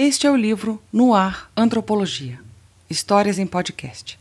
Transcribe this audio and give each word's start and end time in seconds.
Este 0.00 0.28
é 0.28 0.30
o 0.30 0.36
livro 0.36 0.80
No 0.92 1.12
Ar 1.12 1.50
Antropologia 1.56 2.38
Histórias 2.88 3.36
em 3.36 3.48
Podcast. 3.48 4.16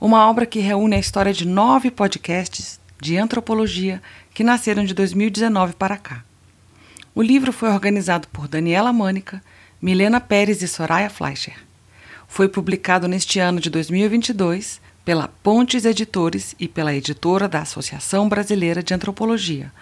Uma 0.00 0.30
obra 0.30 0.46
que 0.46 0.60
reúne 0.60 0.94
a 0.94 1.00
história 1.00 1.32
de 1.32 1.44
nove 1.44 1.90
podcasts 1.90 2.78
de 3.00 3.16
antropologia 3.16 4.00
que 4.32 4.44
nasceram 4.44 4.84
de 4.84 4.94
2019 4.94 5.72
para 5.74 5.96
cá. 5.96 6.24
O 7.12 7.20
livro 7.20 7.52
foi 7.52 7.70
organizado 7.70 8.28
por 8.28 8.46
Daniela 8.46 8.92
Mânica, 8.92 9.42
Milena 9.82 10.20
Pérez 10.20 10.62
e 10.62 10.68
Soraya 10.68 11.10
Fleischer. 11.10 11.56
Foi 12.28 12.48
publicado 12.48 13.08
neste 13.08 13.40
ano 13.40 13.58
de 13.58 13.68
2022 13.68 14.80
pela 15.04 15.26
Pontes 15.42 15.84
Editores 15.84 16.54
e 16.56 16.68
pela 16.68 16.94
editora 16.94 17.48
da 17.48 17.62
Associação 17.62 18.28
Brasileira 18.28 18.80
de 18.80 18.94
Antropologia, 18.94 19.72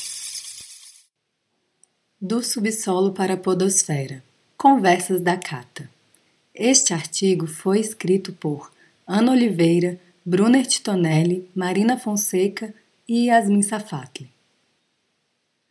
Do 2.22 2.42
subsolo 2.42 3.12
para 3.12 3.32
a 3.32 3.36
podosfera. 3.38 4.22
Conversas 4.54 5.22
da 5.22 5.38
Cata. 5.38 5.88
Este 6.54 6.92
artigo 6.92 7.46
foi 7.46 7.80
escrito 7.80 8.30
por 8.34 8.70
Ana 9.06 9.32
Oliveira, 9.32 9.98
Brunner 10.22 10.66
Titonelli, 10.66 11.48
Marina 11.54 11.98
Fonseca 11.98 12.74
e 13.08 13.28
Yasmin 13.28 13.62
Safatli. 13.62 14.30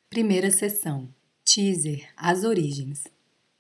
Primeira 0.10 0.50
sessão. 0.50 1.08
Teaser. 1.46 2.10
As 2.18 2.44
origens. 2.44 3.04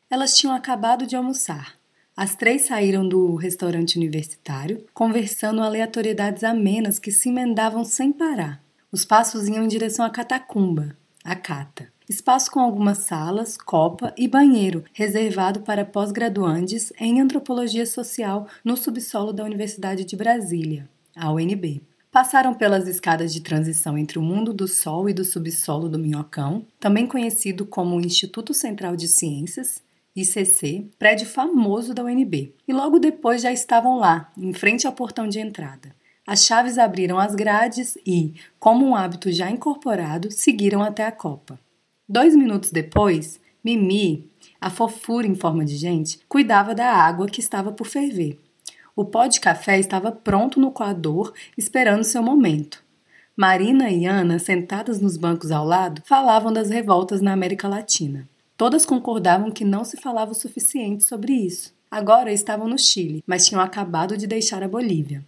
Elas 0.09 0.35
tinham 0.35 0.55
acabado 0.55 1.05
de 1.05 1.15
almoçar. 1.15 1.77
As 2.17 2.35
três 2.35 2.63
saíram 2.63 3.07
do 3.07 3.35
restaurante 3.35 3.97
universitário, 3.97 4.83
conversando 4.95 5.61
aleatoriedades 5.61 6.43
amenas 6.43 6.97
que 6.97 7.11
se 7.11 7.29
emendavam 7.29 7.85
sem 7.85 8.11
parar. 8.11 8.59
Os 8.91 9.05
passos 9.05 9.47
iam 9.47 9.63
em 9.63 9.67
direção 9.67 10.03
à 10.03 10.09
catacumba, 10.09 10.97
a 11.23 11.35
cata. 11.35 11.87
Espaço 12.09 12.49
com 12.49 12.59
algumas 12.59 12.97
salas, 12.97 13.55
copa 13.55 14.11
e 14.17 14.27
banheiro, 14.27 14.83
reservado 14.93 15.59
para 15.59 15.85
pós-graduandes 15.85 16.91
em 16.99 17.21
antropologia 17.21 17.85
social 17.85 18.47
no 18.65 18.75
subsolo 18.75 19.31
da 19.31 19.43
Universidade 19.43 20.03
de 20.03 20.15
Brasília, 20.15 20.89
a 21.15 21.31
UNB. 21.31 21.83
Passaram 22.11 22.55
pelas 22.55 22.87
escadas 22.87 23.31
de 23.31 23.41
transição 23.41 23.95
entre 23.95 24.17
o 24.17 24.23
mundo 24.23 24.51
do 24.51 24.67
sol 24.67 25.07
e 25.07 25.13
do 25.13 25.23
subsolo 25.23 25.87
do 25.87 25.99
Minhocão, 25.99 26.65
também 26.79 27.05
conhecido 27.05 27.63
como 27.63 28.01
Instituto 28.01 28.55
Central 28.55 28.95
de 28.95 29.07
Ciências, 29.07 29.79
ICC, 30.15 30.87
prédio 30.97 31.27
famoso 31.27 31.93
da 31.93 32.03
UNB, 32.03 32.55
e 32.67 32.73
logo 32.73 32.97
depois 32.97 33.43
já 33.43 33.51
estavam 33.51 33.99
lá, 33.99 34.31
em 34.35 34.51
frente 34.51 34.87
ao 34.87 34.93
portão 34.93 35.27
de 35.27 35.39
entrada. 35.39 35.95
As 36.25 36.43
chaves 36.43 36.79
abriram 36.79 37.19
as 37.19 37.35
grades 37.35 37.99
e, 38.03 38.33
como 38.59 38.83
um 38.83 38.95
hábito 38.95 39.31
já 39.31 39.51
incorporado, 39.51 40.31
seguiram 40.31 40.81
até 40.81 41.05
a 41.05 41.11
copa. 41.11 41.59
Dois 42.11 42.35
minutos 42.35 42.71
depois, 42.71 43.39
Mimi, 43.63 44.27
a 44.59 44.71
fofura 44.71 45.27
em 45.27 45.35
forma 45.35 45.63
de 45.63 45.75
gente, 45.75 46.19
cuidava 46.27 46.73
da 46.73 46.91
água 46.91 47.27
que 47.27 47.39
estava 47.39 47.71
por 47.71 47.85
ferver. 47.85 48.35
O 48.95 49.05
pó 49.05 49.27
de 49.27 49.39
café 49.39 49.77
estava 49.77 50.11
pronto 50.11 50.59
no 50.59 50.71
coador, 50.71 51.31
esperando 51.55 52.03
seu 52.03 52.23
momento. 52.23 52.83
Marina 53.37 53.91
e 53.91 54.07
Ana, 54.07 54.39
sentadas 54.39 54.99
nos 54.99 55.17
bancos 55.17 55.51
ao 55.51 55.63
lado, 55.63 56.01
falavam 56.03 56.51
das 56.51 56.71
revoltas 56.71 57.21
na 57.21 57.31
América 57.31 57.67
Latina. 57.67 58.27
Todas 58.57 58.87
concordavam 58.87 59.51
que 59.51 59.63
não 59.63 59.83
se 59.83 59.95
falava 59.95 60.31
o 60.31 60.35
suficiente 60.35 61.03
sobre 61.03 61.33
isso. 61.33 61.75
Agora 61.91 62.33
estavam 62.33 62.67
no 62.67 62.79
Chile, 62.79 63.23
mas 63.27 63.45
tinham 63.45 63.61
acabado 63.61 64.17
de 64.17 64.25
deixar 64.25 64.63
a 64.63 64.67
Bolívia. 64.67 65.23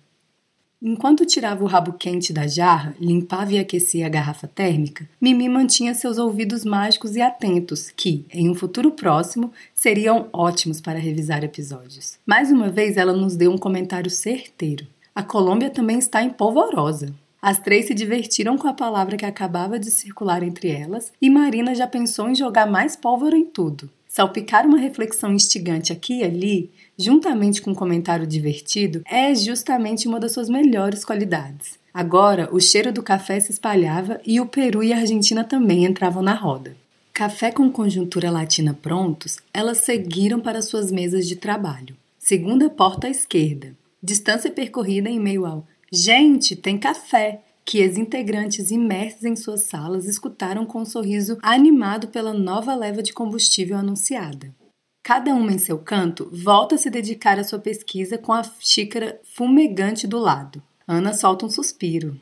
Enquanto 0.84 1.28
tirava 1.28 1.64
o 1.64 1.68
rabo 1.68 1.94
quente 1.94 2.34
da 2.34 2.48
jarra, 2.48 2.96
limpava 3.00 3.54
e 3.54 3.60
aquecia 3.60 4.08
a 4.08 4.10
garrafa 4.10 4.48
térmica, 4.48 5.08
Mimi 5.22 5.48
mantinha 5.48 5.94
seus 5.94 6.18
ouvidos 6.18 6.66
mágicos 6.66 7.16
e 7.16 7.22
atentos, 7.22 7.92
que, 7.92 8.26
em 8.34 8.50
um 8.50 8.56
futuro 8.56 8.90
próximo, 8.90 9.54
seriam 9.76 10.28
ótimos 10.34 10.82
para 10.82 10.98
revisar 10.98 11.44
episódios. 11.44 12.18
Mais 12.26 12.52
uma 12.52 12.68
vez, 12.70 12.98
ela 12.98 13.14
nos 13.14 13.36
deu 13.36 13.52
um 13.52 13.60
comentário 13.60 14.10
certeiro. 14.10 14.88
A 15.14 15.22
Colômbia 15.22 15.70
também 15.70 16.00
está 16.00 16.24
em 16.24 16.32
polvorosa. 16.32 17.14
As 17.40 17.60
três 17.60 17.86
se 17.86 17.94
divertiram 17.94 18.58
com 18.58 18.68
a 18.68 18.74
palavra 18.74 19.18
que 19.18 19.26
acabava 19.26 19.78
de 19.78 19.92
circular 19.92 20.42
entre 20.42 20.70
elas 20.70 21.14
e 21.22 21.30
Marina 21.30 21.76
já 21.76 21.86
pensou 21.86 22.28
em 22.28 22.34
jogar 22.34 22.66
mais 22.66 22.96
pólvora 22.96 23.38
em 23.38 23.46
tudo. 23.46 23.88
Salpicar 24.12 24.68
uma 24.68 24.78
reflexão 24.78 25.34
instigante 25.34 25.94
aqui 25.94 26.16
e 26.16 26.24
ali, 26.26 26.70
juntamente 27.00 27.62
com 27.62 27.72
um 27.72 27.74
comentário 27.74 28.28
divertido, 28.28 29.02
é 29.10 29.34
justamente 29.34 30.06
uma 30.06 30.20
das 30.20 30.34
suas 30.34 30.50
melhores 30.50 31.06
qualidades. 31.06 31.80
Agora, 31.94 32.50
o 32.52 32.60
cheiro 32.60 32.92
do 32.92 33.02
café 33.02 33.40
se 33.40 33.54
espalhava 33.54 34.20
e 34.26 34.42
o 34.42 34.46
Peru 34.46 34.84
e 34.84 34.92
a 34.92 34.98
Argentina 34.98 35.46
também 35.46 35.86
entravam 35.86 36.22
na 36.22 36.34
roda. 36.34 36.76
Café 37.14 37.54
com 37.54 37.72
conjuntura 37.72 38.30
latina 38.30 38.74
prontos, 38.74 39.38
elas 39.54 39.78
seguiram 39.78 40.42
para 40.42 40.62
suas 40.62 40.92
mesas 40.92 41.26
de 41.26 41.38
trabalho. 41.38 41.96
Segunda 42.20 42.70
porta 42.70 43.08
à 43.08 43.10
esquerda. 43.10 43.74
Distância 44.04 44.52
percorrida 44.52 45.10
em 45.10 45.22
meio 45.22 45.46
ao 45.46 45.66
Gente, 45.90 46.54
tem 46.54 46.78
café! 46.78 47.40
Que 47.72 47.84
as 47.84 47.96
integrantes 47.96 48.70
imersos 48.70 49.24
em 49.24 49.34
suas 49.34 49.62
salas 49.62 50.04
escutaram 50.04 50.66
com 50.66 50.82
um 50.82 50.86
sorriso 50.86 51.38
animado 51.42 52.10
pela 52.10 52.34
nova 52.34 52.76
leva 52.76 53.02
de 53.02 53.14
combustível 53.14 53.78
anunciada. 53.78 54.54
Cada 55.02 55.34
uma 55.34 55.54
em 55.54 55.58
seu 55.58 55.80
canto 55.80 56.30
volta 56.34 56.76
a 56.76 56.78
se 56.78 56.90
dedicar 56.90 57.40
à 57.40 57.46
sua 57.46 57.60
pesquisa 57.60 58.18
com 58.18 58.34
a 58.34 58.44
xícara 58.60 59.22
fumegante 59.24 60.06
do 60.06 60.20
lado. 60.20 60.62
Ana 60.86 61.14
solta 61.14 61.46
um 61.46 61.50
suspiro. 61.50 62.20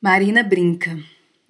Marina 0.00 0.42
brinca. 0.42 0.98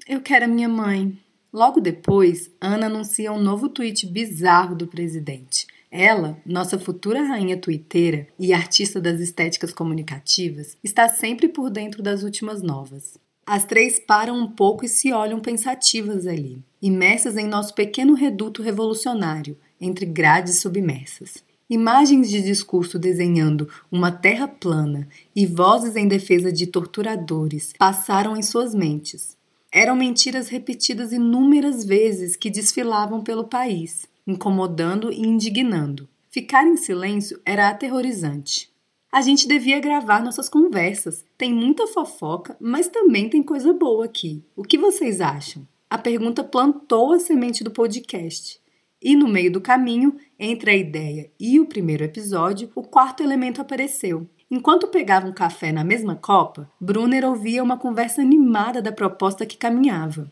Eu 0.05 0.21
quero 0.21 0.47
a 0.47 0.49
minha 0.49 0.69
mãe. 0.69 1.17
Logo 1.53 1.81
depois, 1.81 2.51
Ana 2.61 2.87
anuncia 2.87 3.33
um 3.33 3.39
novo 3.39 3.69
tweet 3.69 4.09
bizarro 4.09 4.75
do 4.75 4.89
presidente. 4.89 5.69
Ela, 5.99 6.37
nossa 6.45 6.79
futura 6.79 7.23
rainha 7.23 7.57
tuiteira 7.57 8.29
e 8.39 8.53
artista 8.53 9.01
das 9.01 9.19
estéticas 9.19 9.73
comunicativas, 9.73 10.77
está 10.85 11.09
sempre 11.09 11.49
por 11.49 11.71
dentro 11.71 12.03
das 12.03 12.23
últimas 12.23 12.63
novas. 12.63 13.17
As 13.47 13.65
três 13.65 13.99
param 13.99 14.39
um 14.39 14.47
pouco 14.47 14.85
e 14.85 14.91
se 14.91 15.11
olham 15.11 15.41
pensativas 15.41 16.27
ali, 16.27 16.63
imersas 16.83 17.39
em 17.39 17.47
nosso 17.47 17.75
pequeno 17.75 18.13
reduto 18.13 18.61
revolucionário, 18.61 19.57
entre 19.81 20.05
grades 20.05 20.59
submersas. 20.59 21.43
Imagens 21.69 22.29
de 22.29 22.43
discurso 22.43 22.99
desenhando 22.99 23.67
uma 23.91 24.13
terra 24.13 24.47
plana 24.47 25.09
e 25.35 25.47
vozes 25.47 25.97
em 25.97 26.07
defesa 26.07 26.53
de 26.53 26.67
torturadores 26.67 27.73
passaram 27.79 28.37
em 28.37 28.43
suas 28.43 28.75
mentes. 28.75 29.35
Eram 29.73 29.97
mentiras 29.97 30.51
repetidas 30.51 31.11
inúmeras 31.11 31.87
vezes 31.87 32.37
que 32.37 32.51
desfilavam 32.51 33.23
pelo 33.23 33.45
país 33.45 34.07
incomodando 34.27 35.13
e 35.13 35.21
indignando. 35.21 36.09
Ficar 36.29 36.67
em 36.67 36.77
silêncio 36.77 37.41
era 37.45 37.69
aterrorizante. 37.69 38.71
A 39.11 39.23
gente 39.23 39.49
devia 39.49 39.81
gravar 39.81 40.23
nossas 40.23 40.49
conversas. 40.49 41.25
Tem 41.39 41.55
muita 41.55 41.87
fofoca, 41.87 42.57
mas 42.61 42.89
também 42.89 43.29
tem 43.29 43.43
coisa 43.43 43.73
boa 43.73 44.05
aqui. 44.05 44.45
O 44.55 44.63
que 44.63 44.77
vocês 44.77 45.21
acham? 45.21 45.67
A 45.89 45.97
pergunta 45.97 46.45
plantou 46.45 47.13
a 47.13 47.19
semente 47.19 47.63
do 47.63 47.71
podcast. 47.71 48.61
E 49.01 49.15
no 49.15 49.29
meio 49.29 49.53
do 49.53 49.61
caminho, 49.61 50.17
entre 50.39 50.71
a 50.71 50.77
ideia 50.77 51.31
e 51.39 51.61
o 51.61 51.67
primeiro 51.67 52.05
episódio, 52.05 52.71
o 52.75 52.83
quarto 52.83 53.23
elemento 53.23 53.61
apareceu. 53.61 54.29
Enquanto 54.51 54.89
pegavam 54.89 55.33
café 55.33 55.73
na 55.73 55.85
mesma 55.85 56.17
copa, 56.17 56.71
Brunner 56.81 57.25
ouvia 57.25 57.63
uma 57.63 57.79
conversa 57.79 58.21
animada 58.21 58.83
da 58.83 58.93
proposta 58.93 59.47
que 59.47 59.57
caminhava. 59.57 60.31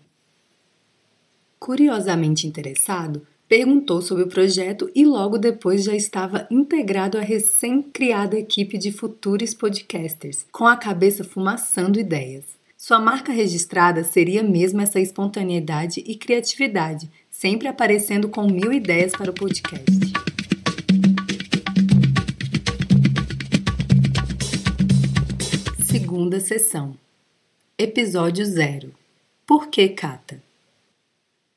Curiosamente 1.58 2.47
interessado, 2.47 3.26
perguntou 3.49 4.00
sobre 4.00 4.25
o 4.25 4.29
projeto 4.29 4.91
e 4.94 5.05
logo 5.05 5.38
depois 5.38 5.85
já 5.85 5.94
estava 5.94 6.46
integrado 6.50 7.19
à 7.19 7.20
recém-criada 7.20 8.38
equipe 8.38 8.79
de 8.79 8.93
futuros 8.93 9.55
podcasters, 9.55 10.46
com 10.50 10.67
a 10.67 10.76
cabeça 10.76 11.23
fumaçando 11.25 12.00
ideias. 12.00 12.44
Sua 12.76 12.99
marca 12.99 13.32
registrada 13.32 14.05
seria 14.05 14.43
mesmo 14.43 14.81
essa 14.81 15.00
espontaneidade 15.00 16.02
e 16.06 16.17
criatividade, 16.17 17.11
sempre 17.31 17.67
aparecendo 17.67 18.29
com 18.29 18.46
mil 18.46 18.73
ideias 18.73 19.12
para 19.12 19.31
o 19.31 19.35
podcast. 19.35 19.85
Segunda 25.82 26.40
sessão. 26.40 26.94
Episódio 27.79 28.44
0. 28.44 28.93
Por 29.47 29.69
que 29.69 29.88
Cata? 29.88 30.44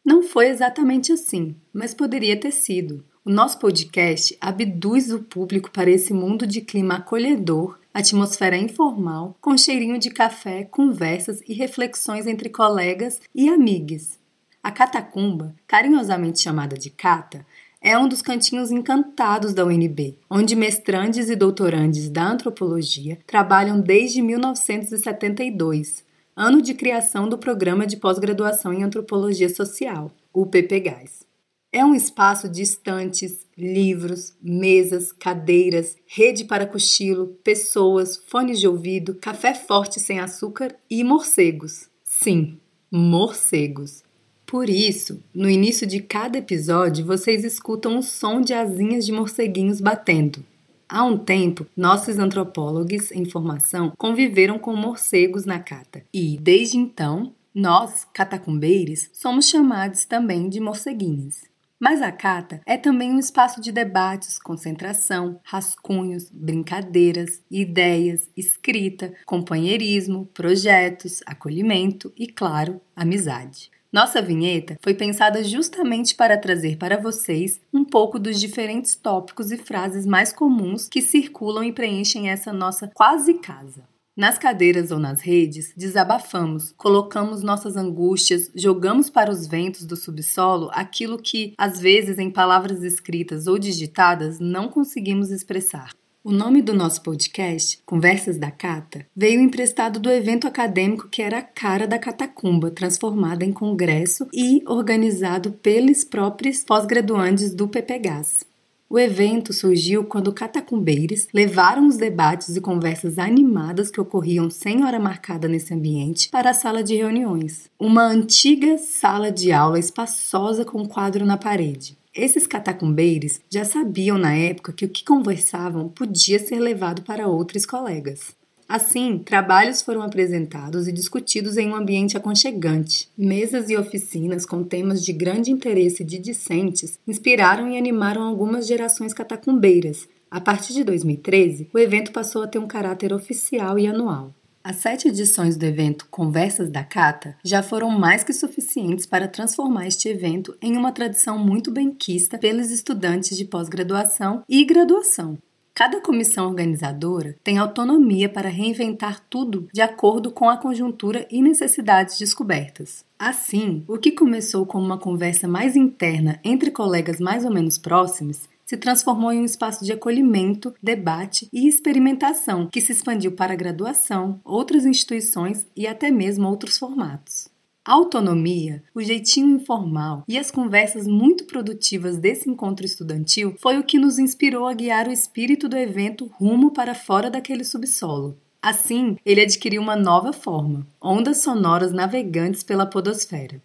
Não 0.07 0.24
foi 0.24 0.48
exatamente 0.48 1.12
assim, 1.12 1.54
mas 1.74 1.94
poderia 1.94 2.39
ter 2.39 2.51
sido. 2.51 3.04
O 3.25 3.30
nosso 3.30 3.59
podcast 3.59 4.38
abduz 4.39 5.12
o 5.12 5.19
público 5.19 5.69
para 5.69 5.92
esse 5.92 6.13
mundo 6.13 6.48
de 6.48 6.62
clima 6.62 6.95
acolhedor, 6.95 7.77
atmosfera 7.94 8.56
informal, 8.56 9.36
com 9.42 9.57
cheirinho 9.57 10.00
de 10.00 10.09
café, 10.09 10.63
conversas 10.63 11.42
e 11.45 11.54
reflexões 11.54 12.25
entre 12.25 12.48
colegas 12.48 13.19
e 13.36 13.50
amigos. 13.50 14.18
A 14.63 14.71
catacumba, 14.71 15.54
carinhosamente 15.68 16.39
chamada 16.39 16.77
de 16.77 16.89
cata, 16.89 17.45
é 17.81 18.00
um 18.00 18.07
dos 18.07 18.21
cantinhos 18.21 18.71
encantados 18.71 19.54
da 19.54 19.65
UNB, 19.65 20.18
onde 20.30 20.56
mestrandes 20.56 21.30
e 21.30 21.36
doutorandes 21.36 22.09
da 22.09 22.30
antropologia 22.30 23.19
trabalham 23.27 23.77
desde 23.77 24.21
1972, 24.21 26.06
ano 26.38 26.62
de 26.62 26.75
criação 26.75 27.28
do 27.28 27.36
Programa 27.36 27.88
de 27.88 27.98
Pós-Graduação 27.98 28.72
em 28.72 28.84
Antropologia 28.84 29.50
Social, 29.50 30.12
o 30.31 30.45
PPGAS. 30.45 31.25
É 31.74 31.84
um 31.84 31.95
espaço 31.95 32.48
de 32.48 32.62
estantes, 32.62 33.48
livros, 33.57 34.36
mesas, 34.39 35.12
cadeiras, 35.12 35.98
rede 36.06 36.45
para 36.45 36.68
cochilo, 36.68 37.39
pessoas, 37.44 38.22
fones 38.28 38.60
de 38.60 38.68
ouvido, 38.68 39.16
café 39.16 39.56
forte 39.56 40.00
sem 40.00 40.19
açúcar 40.19 40.75
e 40.88 41.04
morcegos. 41.04 41.89
Sim, 42.04 42.60
morcegos. 42.92 44.04
Por 44.45 44.69
isso, 44.69 45.22
no 45.33 45.50
início 45.50 45.88
de 45.88 46.00
cada 46.00 46.38
episódio, 46.38 47.04
vocês 47.04 47.44
escutam 47.44 47.98
o 47.98 48.04
som 48.04 48.42
de 48.42 48.54
asinhas 48.54 49.07
de 49.07 49.12
morceguinhos 49.12 49.81
batendo. 49.81 50.45
Há 50.89 51.04
um 51.04 51.18
tempo, 51.18 51.68
nossos 51.75 52.18
antropólogos 52.18 53.12
em 53.12 53.25
formação 53.25 53.92
conviveram 53.98 54.57
com 54.57 54.74
morcegos 54.74 55.45
na 55.45 55.60
cata 55.60 56.06
e, 56.13 56.38
desde 56.38 56.78
então, 56.78 57.34
nós, 57.54 58.07
catacumbeiros, 58.13 59.10
somos 59.12 59.50
chamados 59.50 60.06
também 60.06 60.48
de 60.48 60.62
morceguinhos. 60.62 61.42
Mas 61.80 62.01
a 62.01 62.12
cata 62.12 62.62
é 62.66 62.78
também 62.78 63.12
um 63.12 63.19
espaço 63.19 63.60
de 63.60 63.72
debates, 63.72 64.39
concentração, 64.39 65.39
rascunhos, 65.44 66.30
brincadeiras, 66.31 67.42
ideias, 67.51 68.30
escrita, 68.36 69.13
companheirismo, 69.25 70.25
projetos, 70.33 71.22
acolhimento 71.25 72.13
e, 72.18 72.28
claro, 72.28 72.80
amizade. 72.95 73.69
Nossa 73.97 74.21
vinheta 74.21 74.77
foi 74.83 74.94
pensada 74.94 75.44
justamente 75.44 76.13
para 76.13 76.38
trazer 76.38 76.77
para 76.77 77.01
vocês 77.01 77.59
um 77.73 77.83
pouco 77.83 78.19
dos 78.19 78.39
diferentes 78.39 78.94
tópicos 78.94 79.51
e 79.51 79.57
frases 79.57 80.05
mais 80.05 80.31
comuns 80.31 80.88
que 80.88 81.01
circulam 81.01 81.63
e 81.63 81.73
preenchem 81.73 82.29
essa 82.29 82.53
nossa 82.53 82.91
quase 82.94 83.33
casa. 83.39 83.81
Nas 84.15 84.38
cadeiras 84.38 84.91
ou 84.91 84.99
nas 84.99 85.21
redes, 85.21 85.73
desabafamos, 85.75 86.75
colocamos 86.77 87.41
nossas 87.41 87.75
angústias, 87.75 88.51
jogamos 88.53 89.09
para 89.09 89.31
os 89.31 89.47
ventos 89.47 89.83
do 89.83 89.95
subsolo 89.95 90.69
aquilo 90.73 91.17
que, 91.17 91.55
às 91.57 91.79
vezes, 91.79 92.19
em 92.19 92.29
palavras 92.29 92.83
escritas 92.83 93.47
ou 93.47 93.57
digitadas, 93.57 94.39
não 94.39 94.69
conseguimos 94.69 95.31
expressar. 95.31 95.89
O 96.27 96.31
nome 96.33 96.62
do 96.62 96.74
nosso 96.74 97.01
podcast, 97.03 97.79
Conversas 97.85 98.38
da 98.38 98.51
Cata, 98.51 99.06
veio 99.15 99.39
emprestado 99.39 99.97
do 99.97 100.09
evento 100.09 100.45
acadêmico 100.45 101.07
que 101.07 101.21
era 101.21 101.38
a 101.38 101.41
cara 101.41 101.88
da 101.88 101.97
Catacumba, 101.97 102.69
transformada 102.69 103.45
em 103.45 103.53
congresso 103.53 104.27
e 104.33 104.62
organizado 104.68 105.53
pelos 105.53 106.03
próprios 106.03 106.65
pós-graduantes 106.65 107.56
do 107.56 107.65
PPGAS. 107.65 108.44
O 108.89 109.00
evento 109.00 109.53
surgiu 109.53 110.03
quando 110.03 110.33
catacumbeiros 110.33 111.29
levaram 111.33 111.88
os 111.88 111.95
debates 111.95 112.57
e 112.57 112.59
conversas 112.59 113.18
animadas 113.18 113.89
que 113.89 114.01
ocorriam 114.01 114.50
sem 114.50 114.83
hora 114.83 115.00
marcada 115.00 115.47
nesse 115.47 115.73
ambiente 115.73 116.27
para 116.27 116.50
a 116.50 116.53
sala 116.53 116.83
de 116.83 116.94
reuniões, 116.94 117.69
uma 117.80 118.03
antiga 118.03 118.77
sala 118.77 119.31
de 119.31 119.53
aula 119.53 119.80
espaçosa 119.80 120.65
com 120.65 120.85
quadro 120.85 121.25
na 121.25 121.38
parede. 121.38 121.96
Esses 122.18 122.48
catacumbeiros 122.48 123.40
já 123.48 123.64
sabiam 123.64 124.18
na 124.18 124.34
época 124.36 124.74
que 124.74 124.86
o 124.86 124.90
que 124.90 125.06
conversavam 125.06 125.88
podia 125.88 126.40
ser 126.40 126.60
levado 126.60 127.04
para 127.04 127.28
outros 127.28 127.64
colegas. 127.64 128.36
Assim, 128.68 129.19
trabalhos 129.19 129.84
foram 129.84 130.02
apresentados 130.02 130.88
e 130.88 130.92
discutidos 130.92 131.58
em 131.58 131.69
um 131.69 131.75
ambiente 131.75 132.18
aconchegante. 132.18 133.08
Mesas 133.16 133.69
e 133.69 133.78
oficinas 133.78 134.48
com 134.48 134.64
temas 134.64 135.06
de 135.06 135.14
grande 135.14 135.52
interesse 135.52 136.04
de 136.04 136.18
discentes 136.18 136.98
inspiraram 137.08 137.69
e 137.69 137.78
animaram 137.78 138.24
algumas 138.24 138.66
gerações 138.66 139.14
catacumbeiras. 139.14 140.10
A 140.31 140.42
partir 140.42 140.74
de 140.74 140.84
2013, 140.84 141.69
o 141.72 141.78
evento 141.78 142.12
passou 142.12 142.42
a 142.42 142.48
ter 142.48 142.58
um 142.58 142.68
caráter 142.68 143.14
oficial 143.14 143.78
e 143.78 143.86
anual. 143.86 144.34
As 144.68 144.75
sete 144.75 145.08
edições 145.08 145.56
do 145.56 145.64
evento 145.64 146.10
Conversas 146.12 146.69
da 146.69 146.84
Cata 146.84 147.38
já 147.42 147.64
foram 147.64 147.90
mais 147.90 148.22
que 148.22 148.34
suficientes 148.34 149.06
para 149.06 149.25
transformar 149.25 149.88
este 149.88 150.10
evento 150.10 150.58
em 150.62 150.75
uma 150.75 150.92
tradição 150.92 151.40
muito 151.40 151.72
benquista 151.72 152.38
pelos 152.38 152.69
estudantes 152.69 153.38
de 153.38 153.46
pós-graduação 153.46 154.44
e 154.50 154.66
graduação. 154.66 155.38
Cada 155.74 156.02
comissão 156.02 156.47
organizadora 156.47 157.38
tem 157.45 157.57
autonomia 157.57 158.28
para 158.28 158.50
reinventar 158.50 159.21
tudo 159.30 159.69
de 159.71 159.80
acordo 159.80 160.31
com 160.31 160.50
a 160.50 160.57
conjuntura 160.57 161.26
e 161.31 161.42
necessidades 161.42 162.19
descobertas. 162.19 163.06
Assim, 163.18 163.86
o 163.88 163.97
que 163.97 164.12
começou 164.12 164.66
como 164.66 164.86
uma 164.86 164.97
conversa 164.97 165.47
mais 165.47 165.78
interna 165.78 166.42
entre 166.44 166.71
colegas 166.71 167.21
mais 167.21 167.45
ou 167.45 167.54
menos 167.54 167.78
próximos 167.78 168.50
se 168.68 168.76
transformou 168.76 169.31
em 169.31 169.40
um 169.40 169.45
espaço 169.45 169.86
de 169.86 169.94
acolhimento, 169.94 170.74
debate 170.83 171.47
e 171.54 171.68
experimentação 171.68 172.68
que 172.68 172.81
se 172.81 172.92
expandiu 172.92 173.31
para 173.31 173.54
a 173.54 173.56
graduação, 173.56 174.42
outras 174.44 174.86
instituições 174.86 175.66
e 175.74 175.88
até 175.88 176.12
mesmo 176.12 176.47
outros 176.47 176.78
formatos. 176.78 177.47
A 177.86 177.94
autonomia, 177.94 178.83
o 178.94 179.02
jeitinho 179.02 179.56
informal 179.56 180.26
e 180.28 180.38
as 180.38 180.52
conversas 180.52 181.07
muito 181.07 181.45
produtivas 181.45 182.18
desse 182.18 182.50
encontro 182.50 182.86
estudantil 182.86 183.56
foi 183.62 183.78
o 183.78 183.83
que 183.83 183.97
nos 183.97 184.19
inspirou 184.19 184.68
a 184.68 184.74
guiar 184.74 185.07
o 185.07 185.14
espírito 185.14 185.69
do 185.69 185.78
evento 185.78 186.30
rumo 186.33 186.71
para 186.71 186.94
fora 186.94 187.31
daquele 187.31 187.64
subsolo. 187.64 188.38
Assim, 188.62 189.16
ele 189.26 189.40
adquiriu 189.40 189.81
uma 189.81 189.95
nova 189.95 190.33
forma: 190.33 190.86
ondas 191.02 191.38
sonoras 191.38 191.94
navegantes 191.94 192.64
pela 192.64 192.86
podosfera. 192.86 193.62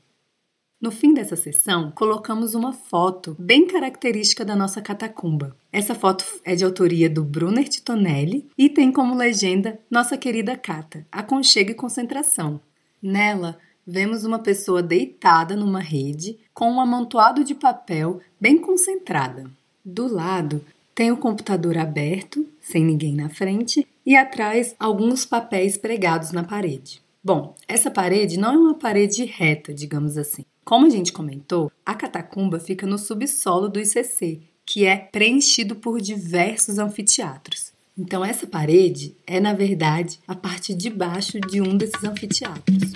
No 0.83 0.91
fim 0.91 1.15
dessa 1.15 1.37
sessão, 1.37 1.93
colocamos 1.93 2.57
uma 2.57 2.73
foto 2.73 3.37
bem 3.39 3.69
característica 3.69 4.45
da 4.45 4.57
nossa 4.57 4.83
catacumba. 4.83 5.57
Essa 5.73 5.95
foto 5.95 6.25
é 6.45 6.57
de 6.57 6.65
autoria 6.65 7.09
do 7.09 7.23
Brunner 7.23 7.69
Titonelli 7.69 8.51
e 8.59 8.69
tem 8.69 8.91
como 8.91 9.15
legenda 9.15 9.79
Nossa 9.89 10.17
querida 10.17 10.57
Cata, 10.57 11.07
aconchego 11.13 11.71
e 11.71 11.75
concentração. 11.75 12.61
Nela, 13.01 13.61
vemos 13.87 14.25
uma 14.25 14.41
pessoa 14.41 14.83
deitada 14.83 15.55
numa 15.55 15.79
rede 15.79 16.37
com 16.53 16.73
um 16.73 16.81
amontoado 16.81 17.45
de 17.45 17.55
papel 17.55 18.21
bem 18.41 18.59
concentrada. 18.59 19.49
Do 19.85 20.13
lado, 20.13 20.65
tem 20.97 21.13
o 21.13 21.17
computador 21.17 21.79
aberto, 21.79 22.45
sem 22.61 22.85
ninguém 22.85 23.15
na 23.15 23.29
frente, 23.29 23.87
e 24.05 24.17
atrás 24.17 24.75
alguns 24.81 25.25
papéis 25.25 25.77
pregados 25.77 26.33
na 26.33 26.43
parede. 26.43 27.01
Bom, 27.23 27.55
essa 27.69 27.89
parede 27.89 28.37
não 28.37 28.53
é 28.53 28.59
uma 28.59 28.75
parede 28.75 29.25
reta, 29.25 29.73
digamos 29.73 30.19
assim. 30.19 30.45
Como 30.65 30.87
a 30.87 30.91
gente 30.91 31.13
comentou, 31.13 31.73
a 31.85 31.93
catacumba 31.93 32.61
fica 32.61 32.87
no 32.87 32.97
subsolo 32.97 33.69
do 33.69 33.81
ICC, 33.81 34.41
que 34.65 34.85
é 34.85 34.97
preenchido 34.97 35.75
por 35.75 36.01
diversos 36.01 36.79
anfiteatros. 36.79 37.73
Então, 37.99 38.25
essa 38.25 38.47
parede 38.47 39.15
é, 39.27 39.41
na 39.41 39.53
verdade, 39.53 40.21
a 40.27 40.37
parte 40.37 40.73
de 40.73 40.89
baixo 40.89 41.41
de 41.41 41.61
um 41.61 41.77
desses 41.77 42.05
anfiteatros. 42.05 42.93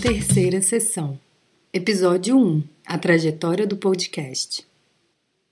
Terceira 0.00 0.62
sessão: 0.62 1.18
Episódio 1.72 2.38
1 2.38 2.62
A 2.86 2.98
trajetória 2.98 3.66
do 3.66 3.76
podcast. 3.76 4.64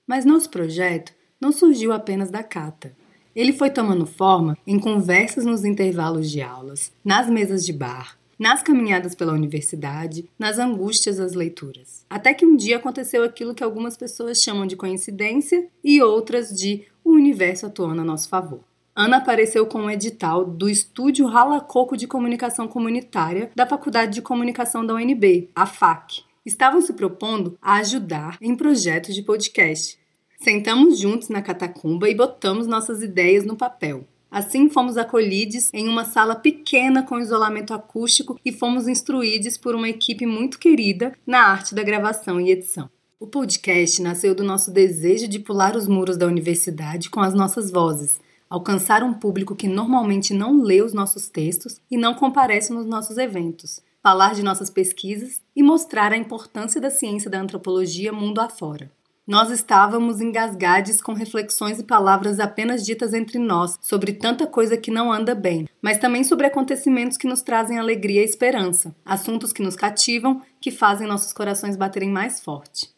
Mas 0.07 0.23
nosso 0.23 0.49
projeto 0.49 1.11
não 1.39 1.51
surgiu 1.51 1.91
apenas 1.91 2.31
da 2.31 2.43
Cata. 2.43 2.93
Ele 3.35 3.53
foi 3.53 3.69
tomando 3.69 4.05
forma 4.05 4.57
em 4.65 4.79
conversas 4.79 5.45
nos 5.45 5.63
intervalos 5.63 6.29
de 6.29 6.41
aulas, 6.41 6.91
nas 7.03 7.29
mesas 7.29 7.65
de 7.65 7.73
bar, 7.73 8.17
nas 8.37 8.63
caminhadas 8.63 9.13
pela 9.13 9.33
universidade, 9.33 10.27
nas 10.37 10.57
angústias 10.57 11.17
das 11.17 11.33
leituras. 11.33 12.05
Até 12.09 12.33
que 12.33 12.45
um 12.45 12.55
dia 12.55 12.77
aconteceu 12.77 13.23
aquilo 13.23 13.53
que 13.53 13.63
algumas 13.63 13.95
pessoas 13.95 14.41
chamam 14.41 14.65
de 14.65 14.75
coincidência 14.75 15.67
e 15.83 16.01
outras 16.01 16.49
de 16.49 16.85
o 17.03 17.11
universo 17.11 17.67
atuando 17.67 18.01
a 18.01 18.05
nosso 18.05 18.27
favor. 18.27 18.61
Ana 18.95 19.17
apareceu 19.17 19.65
com 19.65 19.83
um 19.83 19.89
edital 19.89 20.43
do 20.43 20.69
Estúdio 20.69 21.25
Ralacoco 21.25 21.95
de 21.95 22.07
Comunicação 22.07 22.67
Comunitária 22.67 23.51
da 23.55 23.65
Faculdade 23.65 24.15
de 24.15 24.21
Comunicação 24.21 24.85
da 24.85 24.95
UNB, 24.95 25.49
a 25.55 25.65
FAC. 25.65 26.23
Estavam 26.45 26.81
se 26.81 26.93
propondo 26.93 27.57
a 27.61 27.75
ajudar 27.75 28.37
em 28.41 28.55
projetos 28.55 29.13
de 29.13 29.21
podcast. 29.21 30.00
Sentamos 30.41 30.97
juntos 30.97 31.29
na 31.29 31.39
catacumba 31.39 32.09
e 32.09 32.15
botamos 32.15 32.65
nossas 32.65 33.03
ideias 33.03 33.45
no 33.45 33.55
papel. 33.55 34.07
Assim, 34.31 34.69
fomos 34.69 34.97
acolhidos 34.97 35.69
em 35.71 35.87
uma 35.87 36.03
sala 36.03 36.33
pequena 36.33 37.03
com 37.03 37.19
isolamento 37.19 37.75
acústico 37.75 38.39
e 38.43 38.51
fomos 38.51 38.87
instruídos 38.87 39.55
por 39.55 39.75
uma 39.75 39.87
equipe 39.87 40.25
muito 40.25 40.57
querida 40.57 41.13
na 41.27 41.43
arte 41.43 41.75
da 41.75 41.83
gravação 41.83 42.41
e 42.41 42.49
edição. 42.49 42.89
O 43.19 43.27
podcast 43.27 44.01
nasceu 44.01 44.33
do 44.33 44.43
nosso 44.43 44.71
desejo 44.71 45.27
de 45.27 45.37
pular 45.37 45.75
os 45.75 45.87
muros 45.87 46.17
da 46.17 46.25
universidade 46.25 47.11
com 47.11 47.19
as 47.19 47.35
nossas 47.35 47.69
vozes, 47.69 48.19
alcançar 48.49 49.03
um 49.03 49.13
público 49.13 49.55
que 49.55 49.67
normalmente 49.67 50.33
não 50.33 50.59
lê 50.59 50.81
os 50.81 50.91
nossos 50.91 51.29
textos 51.29 51.79
e 51.89 51.95
não 51.95 52.15
comparece 52.15 52.73
nos 52.73 52.87
nossos 52.87 53.19
eventos, 53.19 53.79
falar 54.01 54.33
de 54.33 54.41
nossas 54.41 54.71
pesquisas 54.71 55.39
e 55.55 55.61
mostrar 55.61 56.11
a 56.11 56.17
importância 56.17 56.81
da 56.81 56.89
ciência 56.89 57.29
da 57.29 57.39
antropologia 57.39 58.11
mundo 58.11 58.41
afora. 58.41 58.89
Nós 59.31 59.49
estávamos 59.49 60.19
engasgados 60.19 61.01
com 61.01 61.13
reflexões 61.13 61.79
e 61.79 61.85
palavras 61.85 62.37
apenas 62.37 62.85
ditas 62.85 63.13
entre 63.13 63.39
nós 63.39 63.79
sobre 63.81 64.11
tanta 64.11 64.45
coisa 64.45 64.75
que 64.75 64.91
não 64.91 65.09
anda 65.09 65.33
bem, 65.33 65.69
mas 65.81 65.97
também 65.97 66.21
sobre 66.21 66.47
acontecimentos 66.47 67.15
que 67.15 67.25
nos 67.25 67.41
trazem 67.41 67.79
alegria 67.79 68.23
e 68.23 68.25
esperança, 68.25 68.93
assuntos 69.05 69.53
que 69.53 69.63
nos 69.63 69.73
cativam, 69.73 70.41
que 70.59 70.69
fazem 70.69 71.07
nossos 71.07 71.31
corações 71.31 71.77
baterem 71.77 72.09
mais 72.09 72.41
forte. 72.41 72.89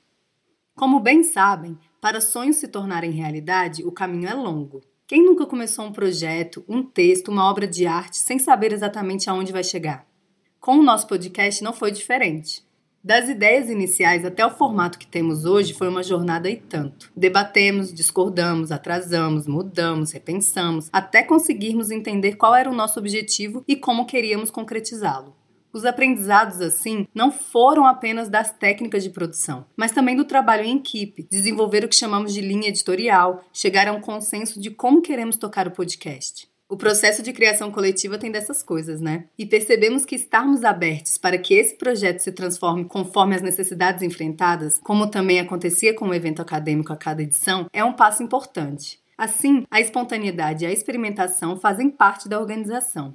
Como 0.75 0.99
bem 0.99 1.21
sabem, 1.21 1.77
para 2.01 2.19
sonhos 2.19 2.55
se 2.55 2.67
tornarem 2.67 3.11
realidade, 3.11 3.85
o 3.85 3.91
caminho 3.91 4.27
é 4.27 4.33
longo. 4.33 4.81
Quem 5.05 5.23
nunca 5.23 5.45
começou 5.45 5.85
um 5.85 5.93
projeto, 5.93 6.65
um 6.67 6.81
texto, 6.81 7.29
uma 7.29 7.47
obra 7.47 7.67
de 7.67 7.85
arte 7.85 8.17
sem 8.17 8.39
saber 8.39 8.73
exatamente 8.73 9.29
aonde 9.29 9.53
vai 9.53 9.63
chegar? 9.63 10.03
Com 10.59 10.79
o 10.79 10.83
nosso 10.83 11.05
podcast 11.05 11.63
não 11.63 11.73
foi 11.73 11.91
diferente. 11.91 12.62
Das 13.05 13.27
ideias 13.27 13.69
iniciais 13.69 14.23
até 14.23 14.45
o 14.45 14.49
formato 14.49 14.97
que 14.97 15.05
temos 15.05 15.43
hoje 15.43 15.73
foi 15.73 15.89
uma 15.89 16.01
jornada 16.01 16.49
e 16.49 16.55
tanto. 16.55 17.11
Debatemos, 17.13 17.93
discordamos, 17.93 18.71
atrasamos, 18.71 19.45
mudamos, 19.45 20.13
repensamos, 20.13 20.87
até 20.89 21.21
conseguirmos 21.21 21.91
entender 21.91 22.37
qual 22.37 22.55
era 22.55 22.71
o 22.71 22.73
nosso 22.73 22.97
objetivo 22.97 23.61
e 23.67 23.75
como 23.75 24.05
queríamos 24.05 24.49
concretizá-lo. 24.49 25.35
Os 25.73 25.83
aprendizados, 25.83 26.61
assim, 26.61 27.05
não 27.13 27.29
foram 27.29 27.85
apenas 27.85 28.29
das 28.29 28.53
técnicas 28.53 29.03
de 29.03 29.09
produção, 29.09 29.65
mas 29.75 29.91
também 29.91 30.15
do 30.15 30.23
trabalho 30.23 30.63
em 30.63 30.77
equipe, 30.77 31.27
desenvolver 31.29 31.83
o 31.83 31.89
que 31.89 31.95
chamamos 31.97 32.33
de 32.33 32.39
linha 32.39 32.69
editorial, 32.69 33.43
chegar 33.51 33.85
a 33.89 33.91
um 33.91 33.99
consenso 33.99 34.61
de 34.61 34.71
como 34.71 35.01
queremos 35.01 35.35
tocar 35.35 35.67
o 35.67 35.71
podcast. 35.71 36.47
O 36.73 36.75
processo 36.75 37.21
de 37.21 37.31
criação 37.31 37.69
coletiva 37.69 38.17
tem 38.17 38.31
dessas 38.31 38.63
coisas, 38.63 38.99
né? 38.99 39.25
E 39.37 39.45
percebemos 39.45 40.05
que 40.05 40.15
estarmos 40.15 40.63
abertos 40.63 41.19
para 41.19 41.37
que 41.37 41.53
esse 41.53 41.75
projeto 41.75 42.17
se 42.17 42.31
transforme 42.31 42.83
conforme 42.83 43.35
as 43.35 43.43
necessidades 43.43 44.01
enfrentadas, 44.01 44.79
como 44.83 45.05
também 45.05 45.39
acontecia 45.39 45.93
com 45.93 46.07
o 46.07 46.13
evento 46.15 46.41
acadêmico 46.41 46.91
a 46.91 46.97
cada 46.97 47.21
edição, 47.21 47.67
é 47.71 47.83
um 47.83 47.93
passo 47.93 48.23
importante. 48.23 48.99
Assim, 49.15 49.67
a 49.69 49.79
espontaneidade 49.79 50.63
e 50.63 50.67
a 50.67 50.71
experimentação 50.71 51.59
fazem 51.59 51.91
parte 51.91 52.27
da 52.27 52.39
organização. 52.39 53.13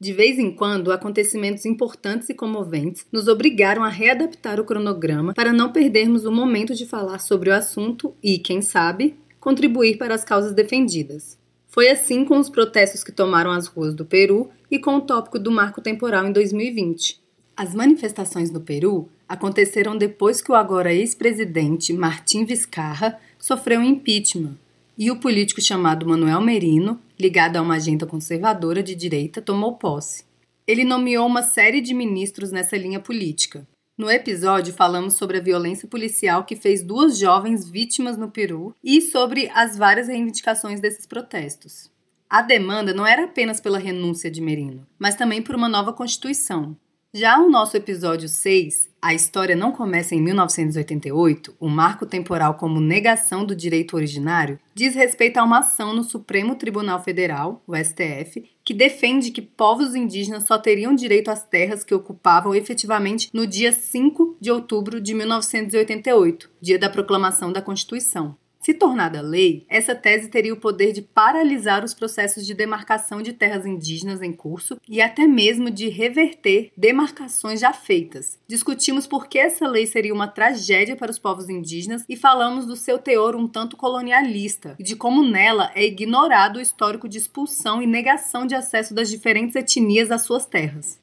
De 0.00 0.12
vez 0.12 0.36
em 0.36 0.50
quando, 0.50 0.90
acontecimentos 0.90 1.64
importantes 1.64 2.28
e 2.28 2.34
comoventes 2.34 3.06
nos 3.12 3.28
obrigaram 3.28 3.84
a 3.84 3.88
readaptar 3.88 4.58
o 4.58 4.64
cronograma 4.64 5.32
para 5.32 5.52
não 5.52 5.70
perdermos 5.70 6.24
o 6.24 6.32
momento 6.32 6.74
de 6.74 6.84
falar 6.84 7.20
sobre 7.20 7.50
o 7.50 7.54
assunto 7.54 8.16
e, 8.20 8.36
quem 8.36 8.60
sabe, 8.60 9.16
contribuir 9.38 9.96
para 9.96 10.12
as 10.12 10.24
causas 10.24 10.52
defendidas. 10.52 11.38
Foi 11.76 11.90
assim 11.90 12.24
com 12.24 12.38
os 12.38 12.48
protestos 12.48 13.04
que 13.04 13.12
tomaram 13.12 13.50
as 13.50 13.66
ruas 13.66 13.94
do 13.94 14.02
Peru 14.02 14.48
e 14.70 14.78
com 14.78 14.96
o 14.96 15.00
tópico 15.02 15.38
do 15.38 15.50
marco 15.50 15.82
temporal 15.82 16.26
em 16.26 16.32
2020. 16.32 17.20
As 17.54 17.74
manifestações 17.74 18.50
no 18.50 18.62
Peru 18.62 19.10
aconteceram 19.28 19.94
depois 19.94 20.40
que 20.40 20.50
o 20.50 20.54
agora 20.54 20.94
ex-presidente 20.94 21.92
Martim 21.92 22.46
Vizcarra 22.46 23.20
sofreu 23.38 23.82
impeachment 23.82 24.56
e 24.96 25.10
o 25.10 25.20
político 25.20 25.60
chamado 25.60 26.08
Manuel 26.08 26.40
Merino, 26.40 26.98
ligado 27.20 27.56
a 27.56 27.60
uma 27.60 27.74
agenda 27.74 28.06
conservadora 28.06 28.82
de 28.82 28.94
direita, 28.94 29.42
tomou 29.42 29.74
posse. 29.74 30.24
Ele 30.66 30.82
nomeou 30.82 31.26
uma 31.26 31.42
série 31.42 31.82
de 31.82 31.92
ministros 31.92 32.50
nessa 32.50 32.78
linha 32.78 33.00
política, 33.00 33.68
no 33.96 34.10
episódio, 34.10 34.74
falamos 34.74 35.14
sobre 35.14 35.38
a 35.38 35.40
violência 35.40 35.88
policial 35.88 36.44
que 36.44 36.54
fez 36.54 36.82
duas 36.82 37.18
jovens 37.18 37.68
vítimas 37.68 38.18
no 38.18 38.30
Peru 38.30 38.74
e 38.84 39.00
sobre 39.00 39.50
as 39.54 39.76
várias 39.76 40.08
reivindicações 40.08 40.80
desses 40.80 41.06
protestos. 41.06 41.90
A 42.28 42.42
demanda 42.42 42.92
não 42.92 43.06
era 43.06 43.24
apenas 43.24 43.60
pela 43.60 43.78
renúncia 43.78 44.30
de 44.30 44.42
Merino, 44.42 44.86
mas 44.98 45.14
também 45.14 45.40
por 45.40 45.54
uma 45.54 45.68
nova 45.68 45.92
Constituição, 45.92 46.76
já 47.14 47.38
o 47.38 47.48
nosso 47.48 47.76
episódio 47.76 48.28
6, 48.28 48.90
A 49.00 49.14
História 49.14 49.56
Não 49.56 49.72
Começa 49.72 50.14
em 50.14 50.20
1988, 50.20 51.56
o 51.58 51.66
marco 51.66 52.04
temporal 52.04 52.54
como 52.54 52.78
negação 52.78 53.42
do 53.42 53.56
direito 53.56 53.96
originário, 53.96 54.58
diz 54.74 54.94
respeito 54.94 55.38
a 55.38 55.44
uma 55.44 55.60
ação 55.60 55.94
no 55.94 56.04
Supremo 56.04 56.56
Tribunal 56.56 57.02
Federal, 57.02 57.62
o 57.66 57.74
STF, 57.74 58.44
que 58.62 58.74
defende 58.74 59.30
que 59.30 59.40
povos 59.40 59.94
indígenas 59.94 60.44
só 60.44 60.58
teriam 60.58 60.94
direito 60.94 61.30
às 61.30 61.42
terras 61.42 61.82
que 61.82 61.94
ocupavam 61.94 62.54
efetivamente 62.54 63.30
no 63.32 63.46
dia 63.46 63.72
5 63.72 64.36
de 64.38 64.50
outubro 64.50 65.00
de 65.00 65.14
1988, 65.14 66.50
dia 66.60 66.78
da 66.78 66.90
proclamação 66.90 67.50
da 67.50 67.62
Constituição. 67.62 68.36
Se 68.66 68.74
tornada 68.74 69.20
lei, 69.20 69.64
essa 69.68 69.94
tese 69.94 70.28
teria 70.28 70.52
o 70.52 70.56
poder 70.56 70.90
de 70.90 71.00
paralisar 71.00 71.84
os 71.84 71.94
processos 71.94 72.44
de 72.44 72.52
demarcação 72.52 73.22
de 73.22 73.32
terras 73.32 73.64
indígenas 73.64 74.20
em 74.20 74.32
curso 74.32 74.76
e 74.88 75.00
até 75.00 75.24
mesmo 75.24 75.70
de 75.70 75.88
reverter 75.88 76.72
demarcações 76.76 77.60
já 77.60 77.72
feitas. 77.72 78.40
Discutimos 78.48 79.06
por 79.06 79.28
que 79.28 79.38
essa 79.38 79.68
lei 79.68 79.86
seria 79.86 80.12
uma 80.12 80.26
tragédia 80.26 80.96
para 80.96 81.12
os 81.12 81.16
povos 81.16 81.48
indígenas 81.48 82.04
e 82.08 82.16
falamos 82.16 82.66
do 82.66 82.74
seu 82.74 82.98
teor 82.98 83.36
um 83.36 83.46
tanto 83.46 83.76
colonialista 83.76 84.74
e 84.80 84.82
de 84.82 84.96
como 84.96 85.22
nela 85.22 85.70
é 85.72 85.86
ignorado 85.86 86.56
o 86.56 86.60
histórico 86.60 87.08
de 87.08 87.18
expulsão 87.18 87.80
e 87.80 87.86
negação 87.86 88.44
de 88.44 88.56
acesso 88.56 88.92
das 88.92 89.08
diferentes 89.08 89.54
etnias 89.54 90.10
às 90.10 90.22
suas 90.22 90.44
terras. 90.44 91.00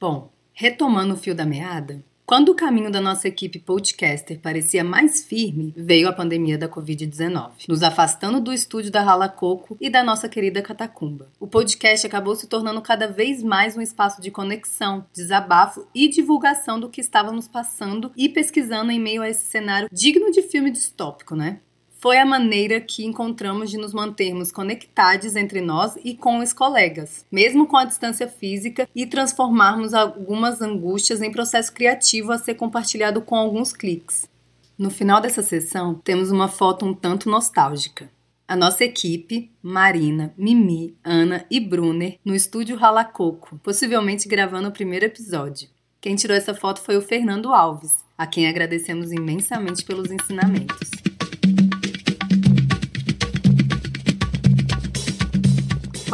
Bom, 0.00 0.32
retomando 0.52 1.14
o 1.14 1.16
fio 1.16 1.32
da 1.32 1.46
meada, 1.46 2.04
quando 2.26 2.48
o 2.48 2.54
caminho 2.54 2.90
da 2.90 3.02
nossa 3.02 3.28
equipe 3.28 3.58
podcaster 3.58 4.40
parecia 4.40 4.82
mais 4.82 5.22
firme, 5.22 5.74
veio 5.76 6.08
a 6.08 6.12
pandemia 6.12 6.56
da 6.56 6.66
Covid-19, 6.66 7.68
nos 7.68 7.82
afastando 7.82 8.40
do 8.40 8.50
estúdio 8.50 8.90
da 8.90 9.02
Rala 9.02 9.28
Coco 9.28 9.76
e 9.78 9.90
da 9.90 10.02
nossa 10.02 10.26
querida 10.26 10.62
Catacumba. 10.62 11.28
O 11.38 11.46
podcast 11.46 12.06
acabou 12.06 12.34
se 12.34 12.46
tornando 12.46 12.80
cada 12.80 13.06
vez 13.06 13.42
mais 13.42 13.76
um 13.76 13.80
espaço 13.82 14.22
de 14.22 14.30
conexão, 14.30 15.04
desabafo 15.12 15.86
e 15.94 16.08
divulgação 16.08 16.80
do 16.80 16.88
que 16.88 17.02
estávamos 17.02 17.46
passando 17.46 18.10
e 18.16 18.26
pesquisando 18.26 18.90
em 18.90 18.98
meio 18.98 19.20
a 19.20 19.28
esse 19.28 19.44
cenário 19.44 19.90
digno 19.92 20.30
de 20.30 20.40
filme 20.40 20.70
distópico, 20.70 21.36
né? 21.36 21.60
Foi 22.04 22.18
a 22.18 22.26
maneira 22.26 22.82
que 22.82 23.02
encontramos 23.02 23.70
de 23.70 23.78
nos 23.78 23.94
mantermos 23.94 24.52
conectados 24.52 25.36
entre 25.36 25.62
nós 25.62 25.96
e 26.04 26.14
com 26.14 26.40
os 26.40 26.52
colegas, 26.52 27.24
mesmo 27.32 27.66
com 27.66 27.78
a 27.78 27.86
distância 27.86 28.28
física, 28.28 28.86
e 28.94 29.06
transformarmos 29.06 29.94
algumas 29.94 30.60
angústias 30.60 31.22
em 31.22 31.32
processo 31.32 31.72
criativo 31.72 32.30
a 32.30 32.36
ser 32.36 32.56
compartilhado 32.56 33.22
com 33.22 33.34
alguns 33.34 33.72
cliques. 33.72 34.28
No 34.76 34.90
final 34.90 35.18
dessa 35.18 35.42
sessão, 35.42 35.94
temos 35.94 36.30
uma 36.30 36.46
foto 36.46 36.84
um 36.84 36.92
tanto 36.92 37.30
nostálgica. 37.30 38.10
A 38.46 38.54
nossa 38.54 38.84
equipe, 38.84 39.50
Marina, 39.62 40.34
Mimi, 40.36 40.94
Ana 41.02 41.46
e 41.50 41.58
Brunner, 41.58 42.18
no 42.22 42.34
estúdio 42.34 42.76
Ralacoco, 42.76 43.58
possivelmente 43.62 44.28
gravando 44.28 44.68
o 44.68 44.72
primeiro 44.72 45.06
episódio. 45.06 45.70
Quem 46.02 46.16
tirou 46.16 46.36
essa 46.36 46.52
foto 46.52 46.82
foi 46.82 46.98
o 46.98 47.02
Fernando 47.02 47.50
Alves, 47.50 48.04
a 48.18 48.26
quem 48.26 48.46
agradecemos 48.46 49.10
imensamente 49.10 49.82
pelos 49.82 50.10
ensinamentos. 50.10 51.03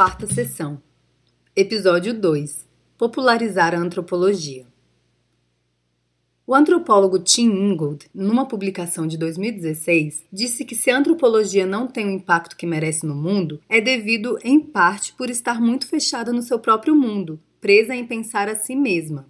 Quarta 0.01 0.27
sessão. 0.27 0.83
Episódio 1.55 2.19
2. 2.19 2.67
Popularizar 2.97 3.75
a 3.75 3.79
antropologia. 3.79 4.67
O 6.47 6.55
antropólogo 6.55 7.19
Tim 7.19 7.51
Ingold, 7.51 8.09
numa 8.15 8.49
publicação 8.49 9.07
de 9.07 9.19
2016, 9.19 10.25
disse 10.33 10.65
que 10.65 10.75
se 10.75 10.91
a 10.91 10.97
antropologia 10.97 11.67
não 11.67 11.87
tem 11.87 12.07
o 12.07 12.13
impacto 12.13 12.57
que 12.57 12.65
merece 12.65 13.05
no 13.05 13.15
mundo, 13.15 13.61
é 13.69 13.79
devido, 13.79 14.39
em 14.43 14.59
parte, 14.59 15.13
por 15.13 15.29
estar 15.29 15.61
muito 15.61 15.87
fechada 15.87 16.33
no 16.33 16.41
seu 16.41 16.59
próprio 16.59 16.97
mundo, 16.97 17.39
presa 17.61 17.95
em 17.95 18.07
pensar 18.07 18.49
a 18.49 18.57
si 18.57 18.75
mesma. 18.75 19.29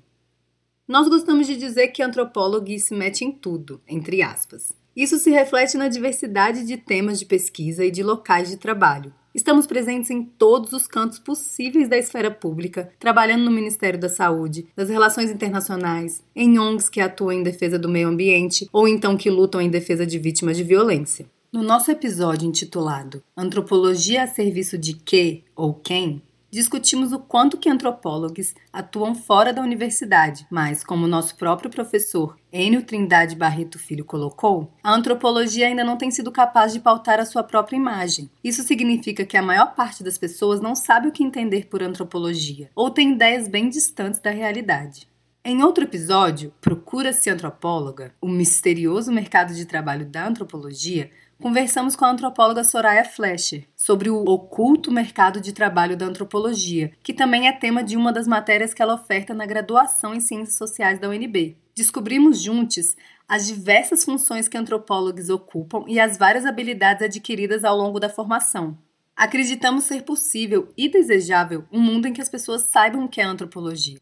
Nós 0.86 1.08
gostamos 1.08 1.48
de 1.48 1.56
dizer 1.56 1.88
que 1.88 2.00
antropólogo 2.00 2.78
se 2.78 2.94
mete 2.94 3.24
em 3.24 3.32
tudo, 3.32 3.80
entre 3.88 4.22
aspas. 4.22 4.72
Isso 4.94 5.18
se 5.18 5.30
reflete 5.32 5.76
na 5.76 5.88
diversidade 5.88 6.64
de 6.64 6.76
temas 6.76 7.18
de 7.18 7.26
pesquisa 7.26 7.84
e 7.84 7.90
de 7.90 8.04
locais 8.04 8.48
de 8.48 8.56
trabalho. 8.56 9.12
Estamos 9.32 9.64
presentes 9.64 10.10
em 10.10 10.25
todos 10.25 10.72
os 10.72 10.88
cantos 10.88 11.20
possíveis 11.20 11.88
da 11.88 11.96
esfera 11.96 12.32
pública, 12.32 12.90
trabalhando 12.99 13.44
no 13.44 13.50
Ministério 13.50 13.99
da 13.99 14.08
Saúde, 14.08 14.66
das 14.75 14.88
Relações 14.88 15.30
Internacionais, 15.30 16.22
em 16.34 16.58
ONGs 16.58 16.88
que 16.88 17.00
atuam 17.00 17.32
em 17.32 17.42
defesa 17.42 17.78
do 17.78 17.88
meio 17.88 18.08
ambiente 18.08 18.68
ou 18.72 18.88
então 18.88 19.16
que 19.16 19.30
lutam 19.30 19.60
em 19.60 19.70
defesa 19.70 20.04
de 20.04 20.18
vítimas 20.18 20.56
de 20.56 20.64
violência. 20.64 21.26
No 21.52 21.62
nosso 21.62 21.90
episódio 21.90 22.49
intitulado 22.49 23.22
Antropologia 23.37 24.25
a 24.25 24.26
serviço 24.26 24.76
de 24.76 24.94
que 24.94 25.42
ou 25.54 25.75
quem, 25.75 26.22
discutimos 26.50 27.12
o 27.12 27.19
quanto 27.19 27.57
que 27.57 27.69
antropólogos 27.69 28.54
atuam 28.73 29.14
fora 29.14 29.52
da 29.52 29.62
universidade, 29.62 30.47
mas, 30.50 30.83
como 30.83 31.07
nosso 31.07 31.37
próprio 31.37 31.71
professor 31.71 32.37
Enio 32.52 32.83
Trindade 32.83 33.37
Barreto 33.37 33.78
Filho 33.78 34.04
colocou, 34.04 34.73
a 34.83 34.92
antropologia 34.92 35.66
ainda 35.66 35.85
não 35.85 35.97
tem 35.97 36.11
sido 36.11 36.33
capaz 36.33 36.73
de 36.73 36.80
pautar 36.80 37.21
a 37.21 37.25
sua 37.25 37.42
própria 37.42 37.76
imagem. 37.76 38.30
Isso 38.42 38.62
significa 38.62 39.25
que 39.25 39.37
a 39.37 39.42
maior 39.42 39.75
parte 39.75 40.02
das 40.02 40.19
pessoas 40.19 40.61
não 40.61 40.75
sabe 40.75 41.09
o 41.09 41.12
que 41.12 41.23
entender 41.23 41.66
por 41.66 41.83
antropologia, 41.83 42.71
ou 42.75 42.90
tem 42.90 43.12
ideias 43.12 43.47
bem 43.47 43.69
distantes 43.69 44.21
da 44.21 44.30
realidade. 44.30 45.09
Em 45.42 45.62
outro 45.62 45.85
episódio, 45.85 46.52
Procura-se 46.61 47.30
Antropóloga, 47.30 48.12
o 48.21 48.28
misterioso 48.28 49.11
mercado 49.11 49.54
de 49.54 49.64
trabalho 49.64 50.04
da 50.04 50.26
antropologia, 50.26 51.11
conversamos 51.40 51.97
com 51.97 52.04
a 52.04 52.11
antropóloga 52.11 52.62
Soraya 52.62 53.04
Fleischer 53.04 53.66
sobre 53.75 54.11
o 54.11 54.23
oculto 54.25 54.92
mercado 54.92 55.40
de 55.40 55.52
trabalho 55.52 55.97
da 55.97 56.04
antropologia, 56.04 56.92
que 57.02 57.14
também 57.14 57.49
é 57.49 57.52
tema 57.52 57.82
de 57.82 57.97
uma 57.97 58.12
das 58.12 58.28
matérias 58.28 58.75
que 58.75 58.82
ela 58.82 58.94
oferta 58.94 59.32
na 59.32 59.47
graduação 59.47 60.14
em 60.14 60.20
Ciências 60.20 60.56
Sociais 60.56 61.00
da 61.00 61.09
UNB. 61.09 61.56
Descobrimos 61.75 62.40
juntos 62.42 62.94
as 63.26 63.47
diversas 63.47 64.04
funções 64.04 64.49
que 64.49 64.59
antropólogos 64.59 65.30
ocupam 65.30 65.85
e 65.88 65.99
as 65.99 66.18
várias 66.18 66.44
habilidades 66.44 67.02
adquiridas 67.02 67.64
ao 67.64 67.76
longo 67.76 67.99
da 67.99 68.09
formação. 68.09 68.76
Acreditamos 69.16 69.85
ser 69.85 70.02
possível 70.02 70.73
e 70.76 70.88
desejável 70.88 71.64
um 71.73 71.80
mundo 71.80 72.06
em 72.06 72.12
que 72.12 72.20
as 72.20 72.28
pessoas 72.28 72.62
saibam 72.62 73.04
o 73.04 73.09
que 73.09 73.20
é 73.20 73.25
antropologia. 73.25 73.99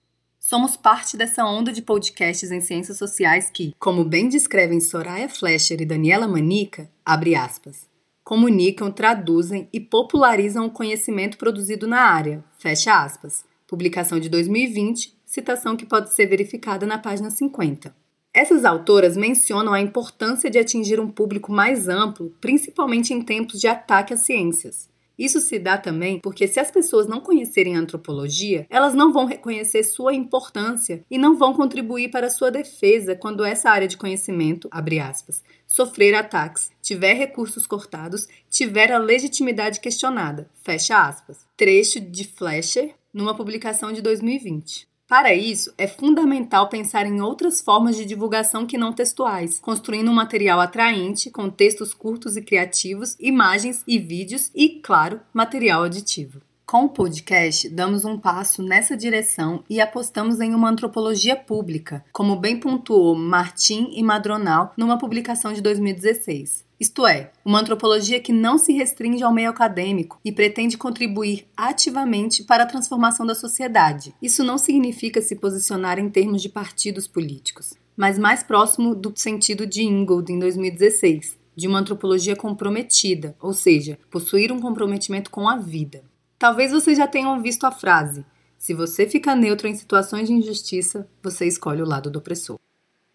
Somos 0.48 0.78
parte 0.78 1.14
dessa 1.14 1.44
onda 1.44 1.70
de 1.70 1.82
podcasts 1.82 2.50
em 2.50 2.62
ciências 2.62 2.96
sociais 2.96 3.50
que, 3.50 3.74
como 3.78 4.02
bem 4.02 4.30
descrevem 4.30 4.80
Soraya 4.80 5.28
Fleischer 5.28 5.78
e 5.78 5.84
Daniela 5.84 6.26
Manica, 6.26 6.90
abre 7.04 7.34
aspas, 7.34 7.86
comunicam, 8.24 8.90
traduzem 8.90 9.68
e 9.70 9.78
popularizam 9.78 10.64
o 10.64 10.70
conhecimento 10.70 11.36
produzido 11.36 11.86
na 11.86 12.00
área, 12.00 12.42
fecha 12.58 12.98
aspas. 12.98 13.44
Publicação 13.66 14.18
de 14.18 14.30
2020, 14.30 15.14
citação 15.26 15.76
que 15.76 15.84
pode 15.84 16.14
ser 16.14 16.24
verificada 16.24 16.86
na 16.86 16.96
página 16.96 17.28
50. 17.28 17.94
Essas 18.32 18.64
autoras 18.64 19.18
mencionam 19.18 19.74
a 19.74 19.82
importância 19.82 20.50
de 20.50 20.58
atingir 20.58 20.98
um 20.98 21.10
público 21.10 21.52
mais 21.52 21.90
amplo, 21.90 22.34
principalmente 22.40 23.12
em 23.12 23.20
tempos 23.20 23.60
de 23.60 23.68
ataque 23.68 24.14
às 24.14 24.20
ciências. 24.20 24.88
Isso 25.18 25.40
se 25.40 25.58
dá 25.58 25.76
também 25.76 26.20
porque, 26.20 26.46
se 26.46 26.60
as 26.60 26.70
pessoas 26.70 27.08
não 27.08 27.20
conhecerem 27.20 27.76
a 27.76 27.80
antropologia, 27.80 28.66
elas 28.70 28.94
não 28.94 29.12
vão 29.12 29.26
reconhecer 29.26 29.82
sua 29.82 30.14
importância 30.14 31.04
e 31.10 31.18
não 31.18 31.36
vão 31.36 31.52
contribuir 31.52 32.10
para 32.10 32.30
sua 32.30 32.50
defesa 32.50 33.16
quando 33.16 33.44
essa 33.44 33.68
área 33.68 33.88
de 33.88 33.96
conhecimento, 33.96 34.68
abre 34.70 35.00
aspas, 35.00 35.42
sofrer 35.66 36.14
ataques, 36.14 36.70
tiver 36.80 37.14
recursos 37.14 37.66
cortados, 37.66 38.28
tiver 38.48 38.92
a 38.92 38.98
legitimidade 38.98 39.80
questionada, 39.80 40.48
fecha 40.62 41.06
aspas. 41.06 41.46
Trecho 41.56 42.00
de 42.00 42.24
Fleischer, 42.24 42.94
numa 43.12 43.34
publicação 43.34 43.92
de 43.92 44.00
2020. 44.00 44.87
Para 45.08 45.34
isso, 45.34 45.72
é 45.78 45.86
fundamental 45.86 46.68
pensar 46.68 47.06
em 47.06 47.22
outras 47.22 47.62
formas 47.62 47.96
de 47.96 48.04
divulgação 48.04 48.66
que 48.66 48.76
não 48.76 48.92
textuais, 48.92 49.58
construindo 49.58 50.10
um 50.10 50.14
material 50.14 50.60
atraente, 50.60 51.30
com 51.30 51.48
textos 51.48 51.94
curtos 51.94 52.36
e 52.36 52.42
criativos, 52.42 53.16
imagens 53.18 53.82
e 53.88 53.98
vídeos 53.98 54.50
e, 54.54 54.68
claro, 54.68 55.18
material 55.32 55.84
aditivo. 55.84 56.42
Com 56.70 56.84
o 56.84 56.88
podcast, 56.90 57.66
damos 57.70 58.04
um 58.04 58.18
passo 58.18 58.62
nessa 58.62 58.94
direção 58.94 59.64
e 59.70 59.80
apostamos 59.80 60.38
em 60.38 60.54
uma 60.54 60.68
antropologia 60.68 61.34
pública, 61.34 62.04
como 62.12 62.36
bem 62.36 62.60
pontuou 62.60 63.16
Martim 63.16 63.88
e 63.94 64.02
Madronal 64.02 64.74
numa 64.76 64.98
publicação 64.98 65.54
de 65.54 65.62
2016. 65.62 66.66
Isto 66.78 67.06
é, 67.06 67.32
uma 67.42 67.58
antropologia 67.58 68.20
que 68.20 68.34
não 68.34 68.58
se 68.58 68.74
restringe 68.74 69.22
ao 69.22 69.32
meio 69.32 69.48
acadêmico 69.48 70.20
e 70.22 70.30
pretende 70.30 70.76
contribuir 70.76 71.46
ativamente 71.56 72.44
para 72.44 72.64
a 72.64 72.66
transformação 72.66 73.24
da 73.24 73.34
sociedade. 73.34 74.14
Isso 74.20 74.44
não 74.44 74.58
significa 74.58 75.22
se 75.22 75.36
posicionar 75.36 75.98
em 75.98 76.10
termos 76.10 76.42
de 76.42 76.50
partidos 76.50 77.08
políticos, 77.08 77.72
mas 77.96 78.18
mais 78.18 78.42
próximo 78.42 78.94
do 78.94 79.10
sentido 79.16 79.66
de 79.66 79.84
Ingold 79.84 80.30
em 80.30 80.38
2016, 80.38 81.38
de 81.56 81.66
uma 81.66 81.78
antropologia 81.78 82.36
comprometida, 82.36 83.34
ou 83.40 83.54
seja, 83.54 83.98
possuir 84.10 84.52
um 84.52 84.60
comprometimento 84.60 85.30
com 85.30 85.48
a 85.48 85.56
vida. 85.56 86.02
Talvez 86.38 86.70
vocês 86.70 86.96
já 86.96 87.06
tenham 87.06 87.42
visto 87.42 87.64
a 87.64 87.72
frase: 87.72 88.24
se 88.56 88.72
você 88.72 89.08
fica 89.08 89.34
neutro 89.34 89.66
em 89.66 89.74
situações 89.74 90.28
de 90.28 90.34
injustiça, 90.34 91.06
você 91.22 91.46
escolhe 91.46 91.82
o 91.82 91.88
lado 91.88 92.10
do 92.10 92.20
opressor. 92.20 92.58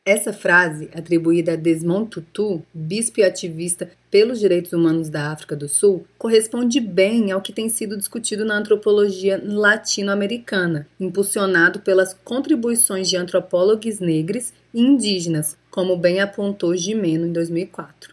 Essa 0.05 0.33
frase, 0.33 0.89
atribuída 0.93 1.53
a 1.53 1.55
Desmond 1.55 2.09
Tutu, 2.09 2.61
bispo 2.73 3.21
e 3.21 3.23
ativista 3.23 3.89
pelos 4.11 4.37
direitos 4.37 4.73
humanos 4.73 5.07
da 5.07 5.31
África 5.31 5.55
do 5.55 5.69
Sul, 5.69 6.05
corresponde 6.17 6.81
bem 6.81 7.31
ao 7.31 7.41
que 7.41 7.53
tem 7.53 7.69
sido 7.69 7.95
discutido 7.95 8.43
na 8.43 8.57
antropologia 8.57 9.41
latino-americana, 9.41 10.89
impulsionado 10.99 11.79
pelas 11.79 12.13
contribuições 12.13 13.09
de 13.09 13.15
antropólogos 13.15 14.01
negros 14.01 14.51
e 14.73 14.81
indígenas, 14.81 15.57
como 15.71 15.95
bem 15.95 16.19
apontou 16.19 16.75
Gimeno 16.75 17.25
em 17.25 17.31
2004. 17.31 18.12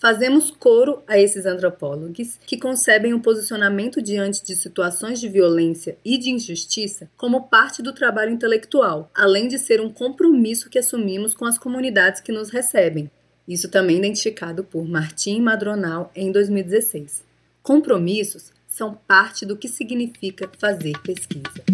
Fazemos 0.00 0.52
coro 0.52 1.02
a 1.08 1.18
esses 1.18 1.44
antropólogos 1.44 2.38
que 2.46 2.56
concebem 2.56 3.14
o 3.14 3.20
posicionamento 3.20 4.00
diante 4.00 4.44
de 4.44 4.54
situações 4.54 5.18
de 5.18 5.28
violência 5.28 5.98
e 6.04 6.16
de 6.16 6.30
injustiça 6.30 7.10
como 7.16 7.48
parte 7.48 7.82
do 7.82 7.92
trabalho 7.92 8.30
intelectual, 8.30 9.10
além 9.12 9.48
de 9.48 9.58
ser 9.58 9.80
um 9.80 9.90
compromisso 9.90 10.70
que 10.70 10.78
assumimos 10.78 11.34
com 11.34 11.44
as 11.44 11.58
comunidades 11.58 12.20
que 12.20 12.30
nos 12.30 12.48
recebem. 12.48 13.10
Isso 13.46 13.68
também 13.68 13.98
identificado 13.98 14.62
por 14.62 14.86
Martim 14.88 15.40
Madronal 15.40 16.12
em 16.14 16.30
2016. 16.30 17.24
Compromissos 17.60 18.52
são 18.68 18.94
parte 18.94 19.44
do 19.44 19.56
que 19.56 19.66
significa 19.66 20.48
fazer 20.60 20.96
pesquisa. 21.02 21.64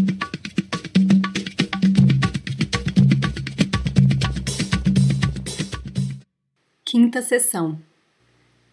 Quinta 6.87 7.20
sessão 7.20 7.78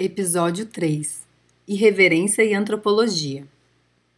Episódio 0.03 0.65
3 0.65 1.27
Irreverência 1.67 2.41
e 2.43 2.55
Antropologia. 2.55 3.45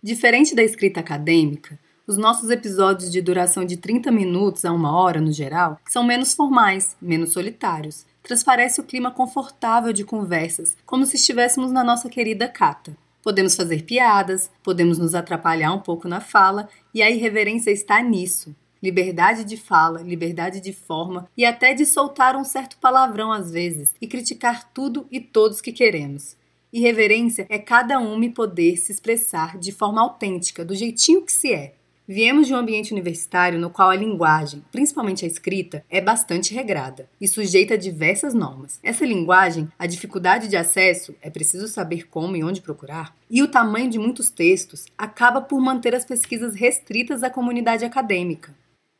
Diferente 0.01 0.55
da 0.55 0.63
escrita 0.63 1.01
acadêmica, 1.01 1.77
os 2.07 2.15
nossos 2.15 2.49
episódios 2.49 3.11
de 3.11 3.21
duração 3.21 3.65
de 3.65 3.75
30 3.75 4.09
minutos 4.09 4.63
a 4.63 4.71
uma 4.71 4.97
hora, 4.97 5.19
no 5.19 5.33
geral, 5.33 5.77
são 5.89 6.01
menos 6.01 6.33
formais, 6.33 6.95
menos 7.01 7.33
solitários. 7.33 8.05
Transparece 8.23 8.79
o 8.79 8.85
clima 8.85 9.11
confortável 9.11 9.91
de 9.91 10.05
conversas, 10.05 10.77
como 10.85 11.05
se 11.05 11.17
estivéssemos 11.17 11.69
na 11.69 11.83
nossa 11.83 12.07
querida 12.07 12.47
cata. 12.47 12.95
Podemos 13.21 13.53
fazer 13.53 13.83
piadas, 13.83 14.49
podemos 14.63 14.97
nos 14.97 15.13
atrapalhar 15.13 15.73
um 15.73 15.81
pouco 15.81 16.07
na 16.07 16.21
fala, 16.21 16.69
e 16.93 17.01
a 17.01 17.11
irreverência 17.11 17.71
está 17.71 18.01
nisso 18.01 18.55
liberdade 18.83 19.45
de 19.45 19.55
fala, 19.55 20.01
liberdade 20.01 20.59
de 20.59 20.73
forma 20.73 21.29
e 21.37 21.45
até 21.45 21.73
de 21.73 21.85
soltar 21.85 22.35
um 22.35 22.43
certo 22.43 22.77
palavrão 22.77 23.31
às 23.31 23.49
vezes 23.49 23.95
e 24.01 24.05
criticar 24.05 24.69
tudo 24.73 25.07
e 25.09 25.21
todos 25.21 25.61
que 25.61 25.71
queremos. 25.71 26.35
Irreverência 26.73 27.45
é 27.49 27.57
cada 27.57 27.97
um 27.99 28.17
me 28.17 28.29
poder 28.29 28.75
se 28.75 28.91
expressar 28.91 29.57
de 29.57 29.71
forma 29.71 30.01
autêntica, 30.01 30.65
do 30.65 30.75
jeitinho 30.75 31.21
que 31.21 31.31
se 31.31 31.53
é. 31.53 31.75
Viemos 32.05 32.47
de 32.47 32.53
um 32.53 32.57
ambiente 32.57 32.91
universitário 32.91 33.57
no 33.57 33.69
qual 33.69 33.89
a 33.89 33.95
linguagem, 33.95 34.61
principalmente 34.69 35.23
a 35.23 35.27
escrita, 35.27 35.85
é 35.89 36.01
bastante 36.01 36.53
regrada 36.53 37.07
e 37.21 37.29
sujeita 37.29 37.75
a 37.75 37.77
diversas 37.77 38.33
normas. 38.33 38.77
Essa 38.83 39.05
linguagem, 39.05 39.69
a 39.79 39.87
dificuldade 39.87 40.49
de 40.49 40.57
acesso, 40.57 41.15
é 41.21 41.29
preciso 41.29 41.69
saber 41.69 42.09
como 42.09 42.35
e 42.35 42.43
onde 42.43 42.59
procurar, 42.59 43.15
e 43.31 43.41
o 43.41 43.47
tamanho 43.47 43.89
de 43.89 43.97
muitos 43.97 44.29
textos 44.29 44.87
acaba 44.97 45.39
por 45.39 45.61
manter 45.61 45.95
as 45.95 46.03
pesquisas 46.03 46.55
restritas 46.55 47.23
à 47.23 47.29
comunidade 47.29 47.85
acadêmica. 47.85 48.53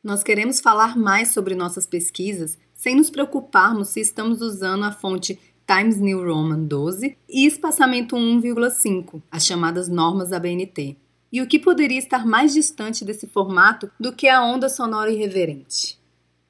Nós 0.04 0.22
queremos 0.22 0.60
falar 0.60 0.98
mais 0.98 1.30
sobre 1.30 1.56
nossas 1.56 1.88
pesquisas 1.88 2.58
sem 2.74 2.94
nos 2.94 3.10
preocuparmos 3.10 3.88
se 3.88 4.02
estamos 4.02 4.42
usando 4.42 4.84
a 4.84 4.92
fonte 4.92 5.40
Times 5.66 5.98
New 5.98 6.22
Roman 6.26 6.62
12 6.62 7.18
e 7.30 7.46
espaçamento 7.46 8.18
1,5, 8.18 9.22
as 9.32 9.46
chamadas 9.46 9.88
normas 9.88 10.34
ABNT. 10.34 10.98
E 11.32 11.42
o 11.42 11.48
que 11.48 11.58
poderia 11.58 11.98
estar 11.98 12.26
mais 12.26 12.54
distante 12.54 13.06
desse 13.06 13.28
formato 13.28 13.90
do 13.98 14.12
que 14.12 14.28
a 14.28 14.44
onda 14.44 14.68
sonora 14.68 15.10
irreverente? 15.10 15.98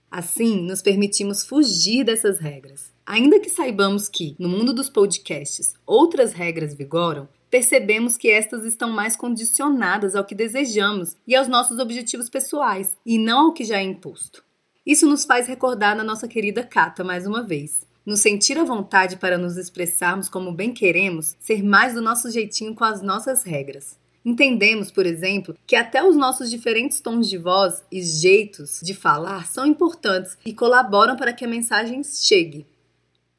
Assim, 0.09 0.63
nos 0.63 0.81
permitimos 0.81 1.45
fugir 1.45 2.03
dessas 2.03 2.39
regras. 2.39 2.91
Ainda 3.05 3.39
que 3.39 3.51
saibamos 3.51 4.09
que, 4.09 4.35
no 4.39 4.49
mundo 4.49 4.73
dos 4.73 4.89
podcasts, 4.89 5.75
outras 5.85 6.33
regras 6.33 6.73
vigoram, 6.73 7.29
percebemos 7.53 8.17
que 8.17 8.31
estas 8.31 8.65
estão 8.65 8.89
mais 8.89 9.15
condicionadas 9.15 10.15
ao 10.15 10.25
que 10.25 10.33
desejamos 10.33 11.15
e 11.27 11.35
aos 11.35 11.47
nossos 11.47 11.77
objetivos 11.77 12.27
pessoais, 12.27 12.97
e 13.05 13.19
não 13.19 13.45
ao 13.45 13.53
que 13.53 13.63
já 13.63 13.77
é 13.77 13.83
imposto. 13.83 14.43
Isso 14.83 15.05
nos 15.05 15.23
faz 15.23 15.45
recordar 15.45 15.95
na 15.95 16.03
nossa 16.03 16.27
querida 16.27 16.63
Cata 16.63 17.03
mais 17.03 17.27
uma 17.27 17.43
vez. 17.43 17.85
Nos 18.03 18.21
sentir 18.21 18.57
à 18.57 18.63
vontade 18.63 19.17
para 19.17 19.37
nos 19.37 19.55
expressarmos 19.55 20.27
como 20.27 20.51
bem 20.51 20.73
queremos, 20.73 21.35
ser 21.39 21.61
mais 21.61 21.93
do 21.93 22.01
nosso 22.01 22.31
jeitinho 22.31 22.73
com 22.73 22.85
as 22.85 23.03
nossas 23.03 23.43
regras. 23.43 23.99
Entendemos, 24.25 24.89
por 24.89 25.05
exemplo, 25.05 25.55
que 25.67 25.75
até 25.75 26.03
os 26.03 26.15
nossos 26.15 26.49
diferentes 26.49 27.01
tons 27.01 27.29
de 27.29 27.37
voz 27.37 27.83
e 27.91 28.01
jeitos 28.01 28.79
de 28.81 28.95
falar 28.95 29.45
são 29.45 29.63
importantes 29.63 30.39
e 30.43 30.55
colaboram 30.55 31.15
para 31.15 31.31
que 31.31 31.45
a 31.45 31.47
mensagem 31.47 32.03
chegue. 32.03 32.65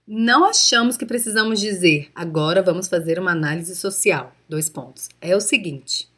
Não 0.06 0.44
achamos 0.44 0.96
que 0.96 1.06
precisamos 1.06 1.60
dizer, 1.60 2.10
agora 2.14 2.62
vamos 2.62 2.88
fazer 2.88 3.18
uma 3.18 3.32
análise 3.32 3.74
social. 3.74 4.34
Dois 4.48 4.68
pontos. 4.68 5.08
É 5.20 5.34
o 5.34 5.40
seguinte. 5.40 6.08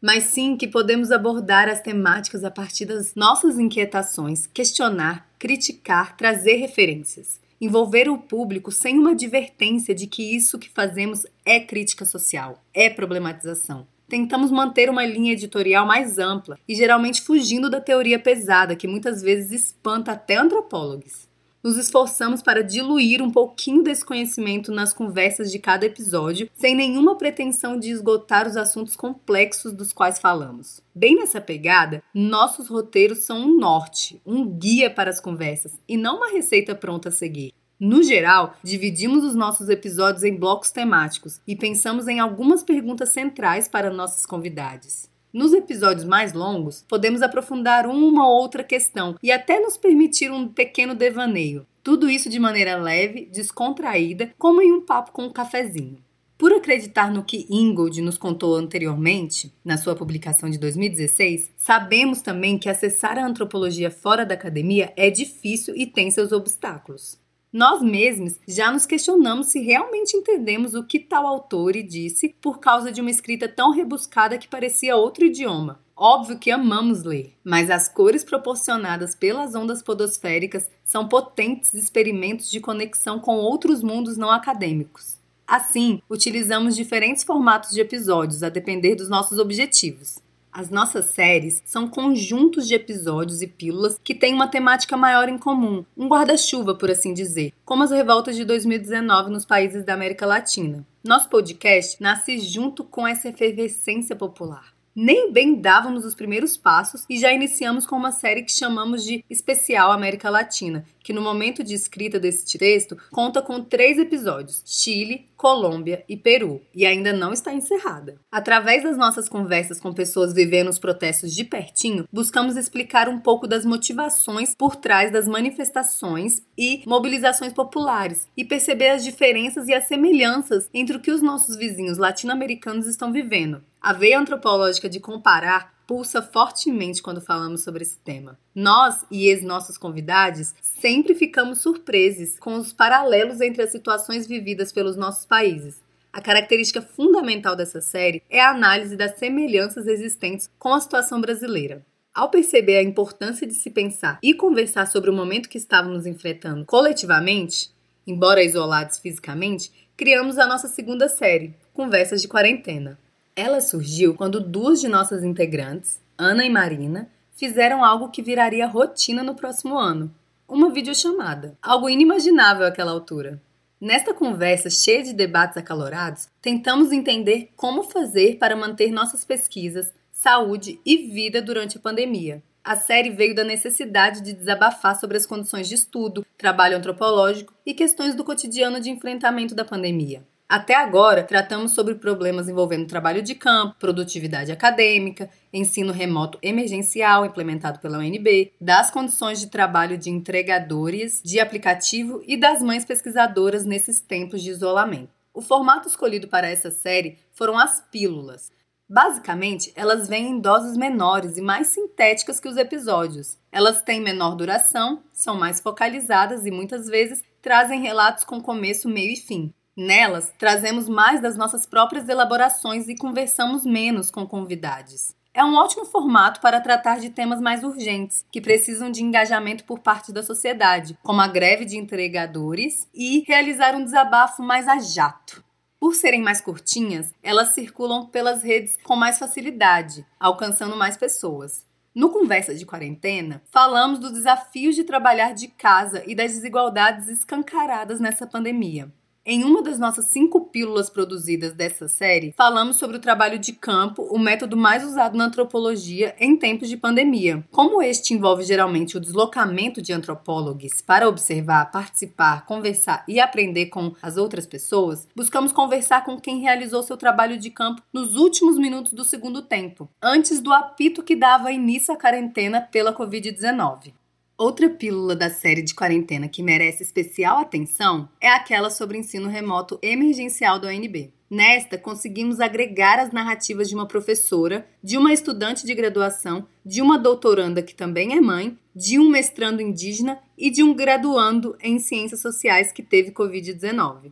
Mas 0.00 0.24
sim 0.24 0.56
que 0.56 0.68
podemos 0.68 1.10
abordar 1.10 1.68
as 1.68 1.80
temáticas 1.80 2.44
a 2.44 2.50
partir 2.50 2.84
das 2.84 3.14
nossas 3.14 3.58
inquietações, 3.58 4.46
questionar, 4.46 5.28
criticar, 5.38 6.16
trazer 6.16 6.56
referências 6.56 7.42
envolver 7.60 8.08
o 8.08 8.18
público 8.18 8.70
sem 8.70 8.98
uma 8.98 9.12
advertência 9.12 9.94
de 9.94 10.06
que 10.06 10.36
isso 10.36 10.58
que 10.58 10.68
fazemos 10.68 11.26
é 11.44 11.58
crítica 11.60 12.04
social, 12.04 12.62
é 12.72 12.90
problematização. 12.90 13.86
Tentamos 14.08 14.50
manter 14.50 14.90
uma 14.90 15.06
linha 15.06 15.32
editorial 15.32 15.86
mais 15.86 16.18
ampla 16.18 16.58
e 16.68 16.74
geralmente 16.74 17.22
fugindo 17.22 17.70
da 17.70 17.80
teoria 17.80 18.18
pesada 18.18 18.76
que 18.76 18.86
muitas 18.86 19.22
vezes 19.22 19.50
espanta 19.50 20.12
até 20.12 20.36
antropólogos. 20.36 21.26
Nos 21.64 21.78
esforçamos 21.78 22.42
para 22.42 22.62
diluir 22.62 23.22
um 23.22 23.30
pouquinho 23.30 23.82
desse 23.82 24.04
conhecimento 24.04 24.70
nas 24.70 24.92
conversas 24.92 25.50
de 25.50 25.58
cada 25.58 25.86
episódio, 25.86 26.50
sem 26.52 26.74
nenhuma 26.74 27.16
pretensão 27.16 27.78
de 27.78 27.88
esgotar 27.88 28.46
os 28.46 28.54
assuntos 28.54 28.94
complexos 28.94 29.72
dos 29.72 29.90
quais 29.90 30.18
falamos. 30.18 30.82
Bem 30.94 31.16
nessa 31.16 31.40
pegada, 31.40 32.02
nossos 32.12 32.68
roteiros 32.68 33.20
são 33.20 33.38
um 33.38 33.58
norte, 33.58 34.20
um 34.26 34.46
guia 34.46 34.90
para 34.90 35.08
as 35.08 35.20
conversas 35.20 35.72
e 35.88 35.96
não 35.96 36.18
uma 36.18 36.30
receita 36.30 36.74
pronta 36.74 37.08
a 37.08 37.12
seguir. 37.12 37.54
No 37.80 38.02
geral, 38.02 38.56
dividimos 38.62 39.24
os 39.24 39.34
nossos 39.34 39.70
episódios 39.70 40.22
em 40.22 40.36
blocos 40.36 40.70
temáticos 40.70 41.40
e 41.46 41.56
pensamos 41.56 42.08
em 42.08 42.20
algumas 42.20 42.62
perguntas 42.62 43.08
centrais 43.08 43.68
para 43.68 43.90
nossos 43.90 44.26
convidados. 44.26 45.13
Nos 45.34 45.52
episódios 45.52 46.04
mais 46.04 46.32
longos, 46.32 46.84
podemos 46.88 47.20
aprofundar 47.20 47.88
uma 47.88 48.24
ou 48.24 48.40
outra 48.40 48.62
questão 48.62 49.16
e 49.20 49.32
até 49.32 49.58
nos 49.58 49.76
permitir 49.76 50.30
um 50.30 50.46
pequeno 50.46 50.94
devaneio. 50.94 51.66
Tudo 51.82 52.08
isso 52.08 52.30
de 52.30 52.38
maneira 52.38 52.76
leve, 52.76 53.28
descontraída, 53.32 54.32
como 54.38 54.62
em 54.62 54.70
um 54.70 54.80
papo 54.80 55.10
com 55.10 55.24
um 55.24 55.32
cafezinho. 55.32 55.98
Por 56.38 56.52
acreditar 56.52 57.10
no 57.10 57.24
que 57.24 57.48
Ingold 57.50 58.00
nos 58.00 58.16
contou 58.16 58.54
anteriormente, 58.54 59.52
na 59.64 59.76
sua 59.76 59.96
publicação 59.96 60.48
de 60.48 60.56
2016, 60.56 61.52
sabemos 61.56 62.22
também 62.22 62.56
que 62.56 62.68
acessar 62.68 63.18
a 63.18 63.26
antropologia 63.26 63.90
fora 63.90 64.24
da 64.24 64.34
academia 64.34 64.92
é 64.96 65.10
difícil 65.10 65.74
e 65.76 65.84
tem 65.84 66.12
seus 66.12 66.30
obstáculos. 66.30 67.18
Nós 67.54 67.80
mesmos 67.80 68.40
já 68.48 68.72
nos 68.72 68.84
questionamos 68.84 69.46
se 69.46 69.60
realmente 69.60 70.16
entendemos 70.16 70.74
o 70.74 70.82
que 70.82 70.98
tal 70.98 71.24
autor 71.24 71.74
disse 71.84 72.34
por 72.42 72.58
causa 72.58 72.90
de 72.90 73.00
uma 73.00 73.12
escrita 73.12 73.46
tão 73.46 73.70
rebuscada 73.70 74.36
que 74.36 74.48
parecia 74.48 74.96
outro 74.96 75.24
idioma. 75.24 75.78
Óbvio 75.96 76.36
que 76.36 76.50
amamos 76.50 77.04
ler, 77.04 77.32
mas 77.44 77.70
as 77.70 77.88
cores 77.88 78.24
proporcionadas 78.24 79.14
pelas 79.14 79.54
ondas 79.54 79.84
podosféricas 79.84 80.68
são 80.82 81.06
potentes 81.06 81.74
experimentos 81.74 82.50
de 82.50 82.58
conexão 82.58 83.20
com 83.20 83.36
outros 83.36 83.84
mundos 83.84 84.16
não 84.16 84.32
acadêmicos. 84.32 85.20
Assim, 85.46 86.02
utilizamos 86.10 86.74
diferentes 86.74 87.22
formatos 87.22 87.70
de 87.70 87.80
episódios 87.80 88.42
a 88.42 88.48
depender 88.48 88.96
dos 88.96 89.08
nossos 89.08 89.38
objetivos. 89.38 90.18
As 90.56 90.70
nossas 90.70 91.06
séries 91.06 91.60
são 91.64 91.88
conjuntos 91.88 92.68
de 92.68 92.74
episódios 92.74 93.42
e 93.42 93.46
pílulas 93.48 93.98
que 94.04 94.14
têm 94.14 94.32
uma 94.32 94.46
temática 94.46 94.96
maior 94.96 95.28
em 95.28 95.36
comum, 95.36 95.84
um 95.96 96.06
guarda-chuva, 96.06 96.76
por 96.76 96.92
assim 96.92 97.12
dizer, 97.12 97.52
como 97.64 97.82
as 97.82 97.90
revoltas 97.90 98.36
de 98.36 98.44
2019 98.44 99.30
nos 99.30 99.44
países 99.44 99.84
da 99.84 99.94
América 99.94 100.24
Latina. 100.24 100.86
Nosso 101.02 101.28
podcast 101.28 102.00
nasce 102.00 102.38
junto 102.38 102.84
com 102.84 103.04
essa 103.04 103.30
efervescência 103.30 104.14
popular. 104.14 104.73
Nem 104.96 105.32
bem 105.32 105.60
dávamos 105.60 106.04
os 106.04 106.14
primeiros 106.14 106.56
passos 106.56 107.04
e 107.10 107.18
já 107.18 107.32
iniciamos 107.32 107.84
com 107.84 107.96
uma 107.96 108.12
série 108.12 108.44
que 108.44 108.52
chamamos 108.52 109.02
de 109.02 109.24
Especial 109.28 109.90
América 109.90 110.30
Latina, 110.30 110.84
que 111.02 111.12
no 111.12 111.20
momento 111.20 111.64
de 111.64 111.74
escrita 111.74 112.20
deste 112.20 112.56
texto 112.56 112.96
conta 113.10 113.42
com 113.42 113.60
três 113.60 113.98
episódios: 113.98 114.62
Chile, 114.64 115.28
Colômbia 115.36 116.04
e 116.08 116.16
Peru, 116.16 116.62
e 116.72 116.86
ainda 116.86 117.12
não 117.12 117.32
está 117.32 117.52
encerrada. 117.52 118.20
Através 118.30 118.84
das 118.84 118.96
nossas 118.96 119.28
conversas 119.28 119.80
com 119.80 119.92
pessoas 119.92 120.32
vivendo 120.32 120.68
os 120.68 120.78
protestos 120.78 121.34
de 121.34 121.42
pertinho, 121.42 122.06
buscamos 122.12 122.56
explicar 122.56 123.08
um 123.08 123.18
pouco 123.18 123.48
das 123.48 123.64
motivações 123.64 124.54
por 124.54 124.76
trás 124.76 125.12
das 125.12 125.26
manifestações 125.26 126.40
e 126.56 126.84
mobilizações 126.86 127.52
populares 127.52 128.28
e 128.36 128.44
perceber 128.44 128.90
as 128.90 129.02
diferenças 129.02 129.66
e 129.66 129.74
as 129.74 129.88
semelhanças 129.88 130.70
entre 130.72 130.96
o 130.96 131.00
que 131.00 131.10
os 131.10 131.20
nossos 131.20 131.56
vizinhos 131.56 131.98
latino-americanos 131.98 132.86
estão 132.86 133.10
vivendo. 133.10 133.60
A 133.84 133.92
veia 133.92 134.18
antropológica 134.18 134.88
de 134.88 134.98
comparar 134.98 135.74
pulsa 135.86 136.22
fortemente 136.22 137.02
quando 137.02 137.20
falamos 137.20 137.62
sobre 137.62 137.82
esse 137.82 137.98
tema. 137.98 138.38
Nós 138.54 139.04
e 139.10 139.30
os 139.34 139.42
nossos 139.42 139.76
convidados 139.76 140.54
sempre 140.62 141.14
ficamos 141.14 141.60
surpresos 141.60 142.38
com 142.38 142.54
os 142.54 142.72
paralelos 142.72 143.42
entre 143.42 143.62
as 143.62 143.70
situações 143.70 144.26
vividas 144.26 144.72
pelos 144.72 144.96
nossos 144.96 145.26
países. 145.26 145.82
A 146.10 146.22
característica 146.22 146.80
fundamental 146.80 147.54
dessa 147.54 147.82
série 147.82 148.22
é 148.30 148.40
a 148.40 148.52
análise 148.52 148.96
das 148.96 149.18
semelhanças 149.18 149.86
existentes 149.86 150.48
com 150.58 150.72
a 150.72 150.80
situação 150.80 151.20
brasileira. 151.20 151.84
Ao 152.14 152.30
perceber 152.30 152.78
a 152.78 152.82
importância 152.82 153.46
de 153.46 153.52
se 153.52 153.68
pensar 153.68 154.18
e 154.22 154.32
conversar 154.32 154.86
sobre 154.86 155.10
o 155.10 155.14
momento 155.14 155.46
que 155.46 155.58
estávamos 155.58 156.06
enfrentando 156.06 156.64
coletivamente, 156.64 157.68
embora 158.06 158.42
isolados 158.42 158.96
fisicamente, 158.96 159.70
criamos 159.94 160.38
a 160.38 160.46
nossa 160.46 160.68
segunda 160.68 161.06
série, 161.06 161.54
Conversas 161.74 162.22
de 162.22 162.28
Quarentena. 162.28 162.98
Ela 163.36 163.60
surgiu 163.60 164.14
quando 164.14 164.40
duas 164.40 164.80
de 164.80 164.86
nossas 164.86 165.24
integrantes, 165.24 166.00
Ana 166.16 166.44
e 166.44 166.50
Marina, 166.50 167.10
fizeram 167.32 167.84
algo 167.84 168.08
que 168.08 168.22
viraria 168.22 168.64
rotina 168.64 169.24
no 169.24 169.34
próximo 169.34 169.76
ano: 169.76 170.14
uma 170.48 170.70
videochamada. 170.70 171.58
Algo 171.60 171.88
inimaginável 171.88 172.64
àquela 172.64 172.92
altura. 172.92 173.42
Nesta 173.80 174.14
conversa 174.14 174.70
cheia 174.70 175.02
de 175.02 175.12
debates 175.12 175.56
acalorados, 175.56 176.28
tentamos 176.40 176.92
entender 176.92 177.50
como 177.56 177.82
fazer 177.82 178.38
para 178.38 178.54
manter 178.54 178.92
nossas 178.92 179.24
pesquisas, 179.24 179.92
saúde 180.12 180.80
e 180.86 180.96
vida 180.96 181.42
durante 181.42 181.76
a 181.76 181.80
pandemia. 181.80 182.40
A 182.62 182.76
série 182.76 183.10
veio 183.10 183.34
da 183.34 183.42
necessidade 183.42 184.22
de 184.22 184.32
desabafar 184.32 184.98
sobre 184.98 185.16
as 185.16 185.26
condições 185.26 185.68
de 185.68 185.74
estudo, 185.74 186.24
trabalho 186.38 186.76
antropológico 186.76 187.52
e 187.66 187.74
questões 187.74 188.14
do 188.14 188.24
cotidiano 188.24 188.80
de 188.80 188.90
enfrentamento 188.90 189.56
da 189.56 189.64
pandemia. 189.64 190.22
Até 190.54 190.76
agora, 190.76 191.24
tratamos 191.24 191.72
sobre 191.72 191.96
problemas 191.96 192.48
envolvendo 192.48 192.86
trabalho 192.86 193.20
de 193.20 193.34
campo, 193.34 193.74
produtividade 193.76 194.52
acadêmica, 194.52 195.28
ensino 195.52 195.92
remoto 195.92 196.38
emergencial 196.40 197.26
implementado 197.26 197.80
pela 197.80 197.98
UNB, 197.98 198.52
das 198.60 198.88
condições 198.88 199.40
de 199.40 199.48
trabalho 199.48 199.98
de 199.98 200.10
entregadores 200.10 201.20
de 201.24 201.40
aplicativo 201.40 202.22
e 202.24 202.36
das 202.36 202.62
mães 202.62 202.84
pesquisadoras 202.84 203.64
nesses 203.64 204.00
tempos 204.00 204.44
de 204.44 204.50
isolamento. 204.50 205.10
O 205.34 205.40
formato 205.40 205.88
escolhido 205.88 206.28
para 206.28 206.48
essa 206.48 206.70
série 206.70 207.18
foram 207.32 207.58
as 207.58 207.80
pílulas. 207.90 208.52
Basicamente, 208.88 209.72
elas 209.74 210.06
vêm 210.06 210.28
em 210.28 210.40
doses 210.40 210.76
menores 210.76 211.36
e 211.36 211.40
mais 211.40 211.66
sintéticas 211.66 212.38
que 212.38 212.46
os 212.46 212.56
episódios. 212.56 213.36
Elas 213.50 213.82
têm 213.82 214.00
menor 214.00 214.36
duração, 214.36 215.02
são 215.12 215.36
mais 215.36 215.58
focalizadas 215.60 216.46
e 216.46 216.52
muitas 216.52 216.86
vezes 216.86 217.24
trazem 217.42 217.80
relatos 217.80 218.22
com 218.22 218.40
começo, 218.40 218.88
meio 218.88 219.10
e 219.10 219.16
fim. 219.16 219.52
Nelas, 219.76 220.32
trazemos 220.38 220.88
mais 220.88 221.20
das 221.20 221.36
nossas 221.36 221.66
próprias 221.66 222.08
elaborações 222.08 222.88
e 222.88 222.94
conversamos 222.94 223.66
menos 223.66 224.08
com 224.08 224.24
convidados. 224.24 225.16
É 225.36 225.44
um 225.44 225.56
ótimo 225.56 225.84
formato 225.84 226.40
para 226.40 226.60
tratar 226.60 227.00
de 227.00 227.10
temas 227.10 227.40
mais 227.40 227.64
urgentes, 227.64 228.24
que 228.30 228.40
precisam 228.40 228.88
de 228.88 229.02
engajamento 229.02 229.64
por 229.64 229.80
parte 229.80 230.12
da 230.12 230.22
sociedade, 230.22 230.96
como 231.02 231.20
a 231.20 231.26
greve 231.26 231.64
de 231.64 231.76
entregadores 231.76 232.88
e 232.94 233.24
realizar 233.26 233.74
um 233.74 233.82
desabafo 233.82 234.44
mais 234.44 234.68
a 234.68 234.78
jato. 234.78 235.42
Por 235.80 235.96
serem 235.96 236.22
mais 236.22 236.40
curtinhas, 236.40 237.12
elas 237.20 237.48
circulam 237.48 238.06
pelas 238.06 238.44
redes 238.44 238.78
com 238.84 238.94
mais 238.94 239.18
facilidade, 239.18 240.06
alcançando 240.20 240.76
mais 240.76 240.96
pessoas. 240.96 241.66
No 241.92 242.10
Conversa 242.10 242.54
de 242.54 242.64
Quarentena, 242.64 243.42
falamos 243.50 243.98
dos 243.98 244.12
desafios 244.12 244.76
de 244.76 244.84
trabalhar 244.84 245.34
de 245.34 245.48
casa 245.48 246.04
e 246.06 246.14
das 246.14 246.32
desigualdades 246.32 247.08
escancaradas 247.08 247.98
nessa 247.98 248.24
pandemia. 248.24 248.88
Em 249.26 249.42
uma 249.42 249.62
das 249.62 249.78
nossas 249.78 250.04
cinco 250.04 250.42
pílulas 250.48 250.90
produzidas 250.90 251.54
dessa 251.54 251.88
série, 251.88 252.34
falamos 252.36 252.76
sobre 252.76 252.98
o 252.98 253.00
trabalho 253.00 253.38
de 253.38 253.54
campo, 253.54 254.02
o 254.10 254.18
método 254.18 254.54
mais 254.54 254.84
usado 254.84 255.16
na 255.16 255.24
antropologia 255.24 256.14
em 256.20 256.36
tempos 256.36 256.68
de 256.68 256.76
pandemia. 256.76 257.42
Como 257.50 257.80
este 257.80 258.12
envolve 258.12 258.44
geralmente 258.44 258.98
o 258.98 259.00
deslocamento 259.00 259.80
de 259.80 259.94
antropólogos 259.94 260.82
para 260.82 261.08
observar, 261.08 261.70
participar, 261.70 262.44
conversar 262.44 263.02
e 263.08 263.18
aprender 263.18 263.66
com 263.66 263.94
as 264.02 264.18
outras 264.18 264.46
pessoas, 264.46 265.08
buscamos 265.16 265.52
conversar 265.52 266.04
com 266.04 266.20
quem 266.20 266.40
realizou 266.40 266.82
seu 266.82 266.98
trabalho 266.98 267.38
de 267.38 267.48
campo 267.48 267.80
nos 267.90 268.16
últimos 268.16 268.58
minutos 268.58 268.92
do 268.92 269.04
segundo 269.04 269.40
tempo, 269.40 269.88
antes 270.02 270.38
do 270.38 270.52
apito 270.52 271.02
que 271.02 271.16
dava 271.16 271.50
início 271.50 271.94
à 271.94 271.96
quarentena 271.96 272.60
pela 272.60 272.94
Covid-19. 272.94 273.94
Outra 274.36 274.68
pílula 274.68 275.14
da 275.14 275.30
série 275.30 275.62
de 275.62 275.72
quarentena 275.72 276.28
que 276.28 276.42
merece 276.42 276.82
especial 276.82 277.38
atenção 277.38 278.08
é 278.20 278.28
aquela 278.28 278.68
sobre 278.68 278.98
ensino 278.98 279.28
remoto 279.28 279.78
emergencial 279.80 280.58
do 280.58 280.66
UNB. 280.66 281.12
Nesta, 281.30 281.78
conseguimos 281.78 282.40
agregar 282.40 282.98
as 282.98 283.12
narrativas 283.12 283.68
de 283.68 283.76
uma 283.76 283.86
professora, 283.86 284.66
de 284.82 284.98
uma 284.98 285.12
estudante 285.12 285.64
de 285.64 285.72
graduação, 285.72 286.48
de 286.66 286.82
uma 286.82 286.98
doutoranda 286.98 287.62
que 287.62 287.76
também 287.76 288.16
é 288.16 288.20
mãe, 288.20 288.58
de 288.74 288.98
um 288.98 289.08
mestrando 289.08 289.62
indígena 289.62 290.18
e 290.36 290.50
de 290.50 290.64
um 290.64 290.74
graduando 290.74 291.56
em 291.62 291.78
ciências 291.78 292.20
sociais 292.20 292.72
que 292.72 292.82
teve 292.82 293.12
Covid-19. 293.12 294.10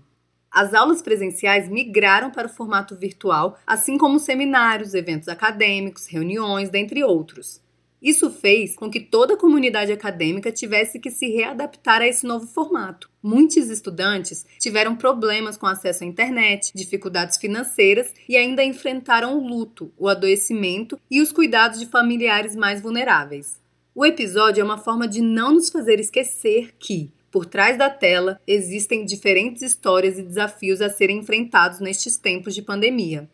As 0.53 0.73
aulas 0.73 1.03
presenciais 1.03 1.69
migraram 1.69 2.31
para 2.31 2.47
o 2.47 2.51
formato 2.51 2.95
virtual, 2.95 3.59
assim 3.67 3.99
como 3.99 4.21
seminários, 4.21 4.95
eventos 4.95 5.27
acadêmicos, 5.27 6.07
reuniões, 6.07 6.71
dentre 6.71 7.03
outros. 7.03 7.61
Isso 8.03 8.31
fez 8.31 8.75
com 8.75 8.91
que 8.91 8.99
toda 8.99 9.35
a 9.35 9.37
comunidade 9.37 9.93
acadêmica 9.93 10.51
tivesse 10.51 10.99
que 10.99 11.11
se 11.11 11.29
readaptar 11.29 12.03
a 12.03 12.09
esse 12.09 12.27
novo 12.27 12.49
formato. 12.49 13.09
Muitos 13.23 13.71
estudantes 13.71 14.45
tiveram 14.59 14.97
problemas 14.97 15.57
com 15.57 15.67
acesso 15.67 16.03
à 16.03 16.07
internet, 16.07 16.73
dificuldades 16.75 17.37
financeiras 17.37 18.13
e 18.29 18.37
ainda 18.37 18.65
enfrentaram 18.65 19.39
o 19.39 19.47
luto, 19.47 19.93
o 19.97 20.09
adoecimento 20.09 20.99
e 21.09 21.21
os 21.21 21.31
cuidados 21.31 21.79
de 21.79 21.87
familiares 21.87 22.57
mais 22.57 22.83
vulneráveis. 22.83 23.61
O 23.95 24.05
episódio 24.05 24.63
é 24.63 24.65
uma 24.65 24.79
forma 24.79 25.07
de 25.07 25.21
não 25.21 25.53
nos 25.53 25.69
fazer 25.69 26.01
esquecer 26.01 26.75
que, 26.81 27.13
por 27.31 27.47
trás 27.47 27.79
da 27.79 27.89
tela, 27.89 28.41
existem 28.47 29.05
diferentes 29.05 29.63
histórias 29.63 30.19
e 30.19 30.23
desafios 30.23 30.83
a 30.83 30.91
serem 30.91 31.19
enfrentados 31.19 31.79
nestes 31.79 32.17
tempos 32.17 32.55
de 32.55 32.63
pandemia. 32.63 33.31